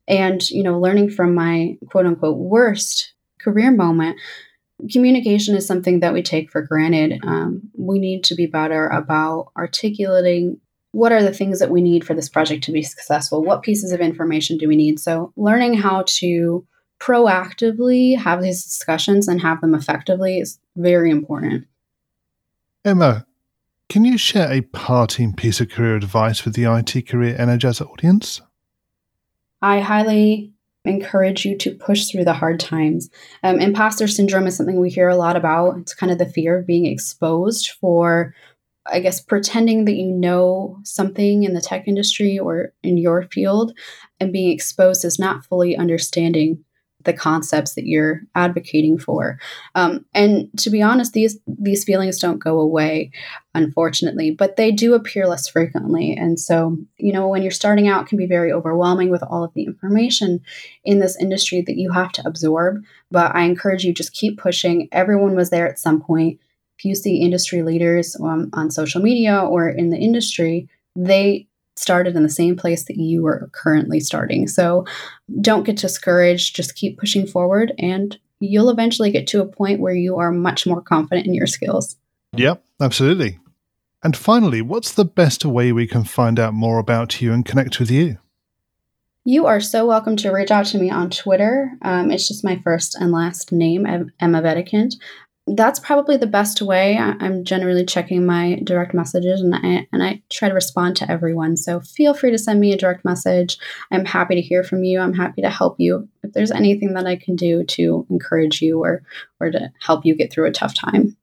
And, 0.07 0.49
you 0.51 0.63
know, 0.63 0.79
learning 0.79 1.11
from 1.11 1.35
my 1.35 1.79
quote 1.91 2.07
unquote 2.07 2.37
worst 2.37 3.15
career 3.41 3.71
moment, 3.71 4.19
communication 4.93 5.55
is 5.57 5.67
something 5.67 6.01
that 6.01 6.13
we 6.13 6.23
take 6.23 6.51
for 6.51 6.61
granted. 6.63 7.21
Um, 7.25 7.71
we 7.77 7.99
need 7.99 8.25
to 8.25 8.35
be 8.35 8.47
better 8.47 8.89
about 8.89 9.53
articulating 9.57 10.61
what 10.93 11.11
are 11.11 11.23
the 11.23 11.33
things 11.33 11.59
that 11.59 11.71
we 11.71 11.83
need 11.83 12.07
for 12.07 12.15
this 12.15 12.29
project 12.29 12.63
to 12.65 12.73
be 12.73 12.83
successful? 12.83 13.43
What 13.43 13.63
pieces 13.63 13.91
of 13.91 14.01
information 14.01 14.59
do 14.59 14.69
we 14.69 14.77
need? 14.77 15.01
So, 15.01 15.33
learning 15.37 15.75
how 15.75 16.05
to 16.07 16.65
proactively 17.01 18.17
have 18.17 18.41
these 18.41 18.63
discussions 18.63 19.27
and 19.27 19.41
have 19.41 19.61
them 19.61 19.75
effectively 19.75 20.39
is 20.39 20.61
very 20.77 21.11
important. 21.11 21.67
Emma, 22.85 23.27
can 23.89 24.05
you 24.05 24.19
share 24.19 24.51
a 24.51 24.63
parting 24.63 25.35
piece 25.35 25.61
of 25.61 25.69
career 25.69 25.97
advice 25.97 26.45
with 26.45 26.55
the 26.55 26.65
IT 26.65 27.09
Career 27.09 27.37
Energizer 27.39 27.89
audience? 27.89 28.41
I 29.63 29.81
highly 29.81 30.53
encourage 30.85 31.45
you 31.45 31.57
to 31.59 31.75
push 31.75 32.07
through 32.07 32.25
the 32.25 32.35
hard 32.35 32.61
times. 32.61 33.09
Um, 33.43 33.59
imposter 33.59 34.07
syndrome 34.07 34.47
is 34.47 34.57
something 34.57 34.79
we 34.79 34.91
hear 34.91 35.09
a 35.09 35.17
lot 35.17 35.37
about. 35.37 35.79
It's 35.79 35.95
kind 35.95 36.13
of 36.13 36.19
the 36.19 36.29
fear 36.29 36.59
of 36.59 36.67
being 36.67 36.87
exposed 36.87 37.71
for, 37.81 38.35
I 38.87 39.01
guess, 39.01 39.21
pretending 39.21 39.87
that 39.87 39.95
you 39.95 40.11
know 40.11 40.79
something 40.83 41.45
in 41.45 41.55
the 41.55 41.63
tech 41.63 41.89
industry 41.89 42.39
or 42.39 42.73
in 42.83 42.99
your 42.99 43.23
field 43.23 43.77
and 44.21 44.33
being 44.33 44.51
exposed 44.51 45.05
as 45.05 45.19
not 45.19 45.47
fully 45.47 45.77
understanding 45.77 46.65
the 47.05 47.13
concepts 47.13 47.75
that 47.75 47.87
you're 47.87 48.23
advocating 48.35 48.99
for. 48.99 49.39
Um, 49.75 50.05
and 50.15 50.49
to 50.59 50.71
be 50.71 50.83
honest, 50.83 51.13
these 51.13 51.39
these 51.47 51.85
feelings 51.85 52.19
don't 52.19 52.39
go 52.39 52.59
away, 52.59 53.11
unfortunately, 53.55 54.31
but 54.31 54.57
they 54.57 54.73
do 54.73 54.95
appear 54.95 55.27
less 55.27 55.49
frequently. 55.49 56.15
And 56.15 56.39
so, 56.39 56.77
you 56.97 57.13
know, 57.13 57.29
when 57.29 57.43
you're 57.43 57.51
starting 57.51 57.89
out, 57.89 58.07
can 58.07 58.19
be 58.19 58.27
very 58.27 58.53
overwhelming 58.53 59.11
with 59.11 59.23
all 59.23 59.45
of 59.45 59.55
the 59.55 59.65
information 59.65 60.41
in 60.85 60.99
this 60.99 61.17
industry 61.21 61.63
that 61.63 61.77
you 61.77 61.93
have 61.93 62.13
to 62.13 62.27
absorb. 62.27 62.83
But 63.11 63.35
I 63.35 63.43
encourage 63.43 63.85
you 63.85 63.95
just 63.95 64.13
keep 64.13 64.39
pushing. 64.39 64.89
Everyone 64.93 65.35
was 65.35 65.51
there 65.51 65.69
at 65.69 65.79
some 65.79 66.01
point. 66.01 66.41
If 66.79 66.85
you 66.85 66.95
see 66.95 67.19
industry 67.19 67.63
leaders 67.63 68.17
um, 68.21 68.51
on 68.53 68.71
social 68.71 69.01
media 69.01 69.41
or 69.41 69.69
in 69.69 69.91
the 69.91 69.99
industry, 69.99 70.69
they 70.97 71.47
started 71.77 72.17
in 72.17 72.23
the 72.23 72.29
same 72.29 72.57
place 72.57 72.85
that 72.85 72.97
you 72.97 73.27
are 73.27 73.49
currently 73.53 74.01
starting. 74.01 74.47
So 74.47 74.85
don't 75.41 75.65
get 75.65 75.77
discouraged, 75.77 76.57
just 76.57 76.77
keep 76.77 76.99
pushing 76.99 77.27
forward 77.27 77.73
and 77.79 78.17
you'll 78.41 78.71
eventually 78.71 79.11
get 79.11 79.27
to 79.29 79.41
a 79.41 79.47
point 79.47 79.81
where 79.81 79.95
you 79.95 80.17
are 80.17 80.31
much 80.31 80.67
more 80.67 80.81
confident 80.81 81.27
in 81.27 81.35
your 81.35 81.47
skills. 81.47 81.97
Yep, 82.37 82.65
absolutely. 82.81 83.39
And 84.03 84.17
finally, 84.17 84.61
what's 84.61 84.93
the 84.93 85.05
best 85.05 85.45
way 85.45 85.73
we 85.73 85.87
can 85.87 86.05
find 86.05 86.39
out 86.39 86.53
more 86.53 86.79
about 86.79 87.23
you 87.23 87.33
and 87.33 87.45
connect 87.45 87.81
with 87.81 87.91
you? 87.91 88.19
You 89.25 89.47
are 89.47 89.61
so 89.61 89.87
welcome 89.87 90.17
to 90.17 90.31
reach 90.31 90.51
out 90.51 90.67
to 90.67 90.79
me 90.79 90.91
on 90.91 91.09
Twitter. 91.09 91.73
Um, 91.81 92.11
it's 92.11 92.29
just 92.29 92.45
my 92.45 92.61
first 92.63 92.95
and 92.95 93.11
last 93.11 93.53
name, 93.53 93.87
Emma 93.87 94.43
Wedekind 94.43 94.97
that's 95.47 95.79
probably 95.79 96.17
the 96.17 96.27
best 96.27 96.63
way. 96.63 96.97
I'm 96.97 97.45
generally 97.45 97.85
checking 97.85 98.25
my 98.25 98.61
direct 98.65 98.95
messages 98.95 99.43
and 99.43 99.55
I, 99.55 99.87
and 99.93 100.03
I 100.03 100.23
try 100.31 100.49
to 100.49 100.55
respond 100.55 100.97
to 100.97 101.11
everyone. 101.11 101.59
So 101.59 101.81
feel 101.81 102.15
free 102.15 102.31
to 102.31 102.39
send 102.39 102.61
me 102.61 102.73
a 102.73 102.79
direct 102.79 103.05
message. 103.05 103.59
I'm 103.91 104.07
happy 104.07 104.37
to 104.37 104.41
hear 104.41 104.65
from 104.65 104.85
you. 104.85 105.01
I'm 105.01 105.13
happy 105.13 105.43
to 105.43 105.51
help 105.51 105.77
you. 105.79 106.09
If 106.23 106.33
there's 106.33 106.51
anything 106.51 106.95
that 106.95 107.07
I 107.07 107.17
can 107.17 107.37
do 107.37 107.63
to 107.65 108.07
encourage 108.09 108.63
you 108.63 108.83
or, 108.83 109.03
or 109.39 109.51
to 109.51 109.71
help 109.81 110.07
you 110.07 110.15
get 110.15 110.33
through 110.33 110.47
a 110.47 110.53
tough 110.53 110.75
time. 110.75 111.15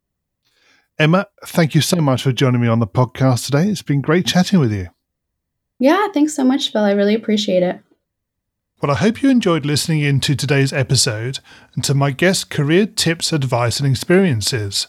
Emma, 1.00 1.26
thank 1.46 1.74
you 1.74 1.82
so 1.82 1.98
much 1.98 2.22
for 2.22 2.32
joining 2.32 2.62
me 2.62 2.68
on 2.68 2.80
the 2.80 2.88
podcast 2.88 3.46
today. 3.46 3.70
It's 3.70 3.82
been 3.82 4.02
great 4.02 4.28
chatting 4.28 4.60
with 4.60 4.72
you. 4.72 4.90
Yeah, 5.80 6.10
thanks 6.14 6.36
so 6.36 6.44
much, 6.44 6.72
Phil. 6.72 6.84
I 6.84 6.92
really 6.92 7.16
appreciate 7.16 7.64
it. 7.64 7.82
Well, 8.82 8.92
I 8.92 8.96
hope 8.96 9.22
you 9.22 9.30
enjoyed 9.30 9.64
listening 9.64 10.02
in 10.02 10.20
to 10.22 10.36
today's 10.36 10.74
episode 10.74 11.38
and 11.76 11.84
to 11.84 11.94
my 11.94 12.10
guest 12.10 12.50
career 12.50 12.88
tips, 12.88 13.32
advice, 13.32 13.80
and 13.80 13.88
experiences. 13.88 14.88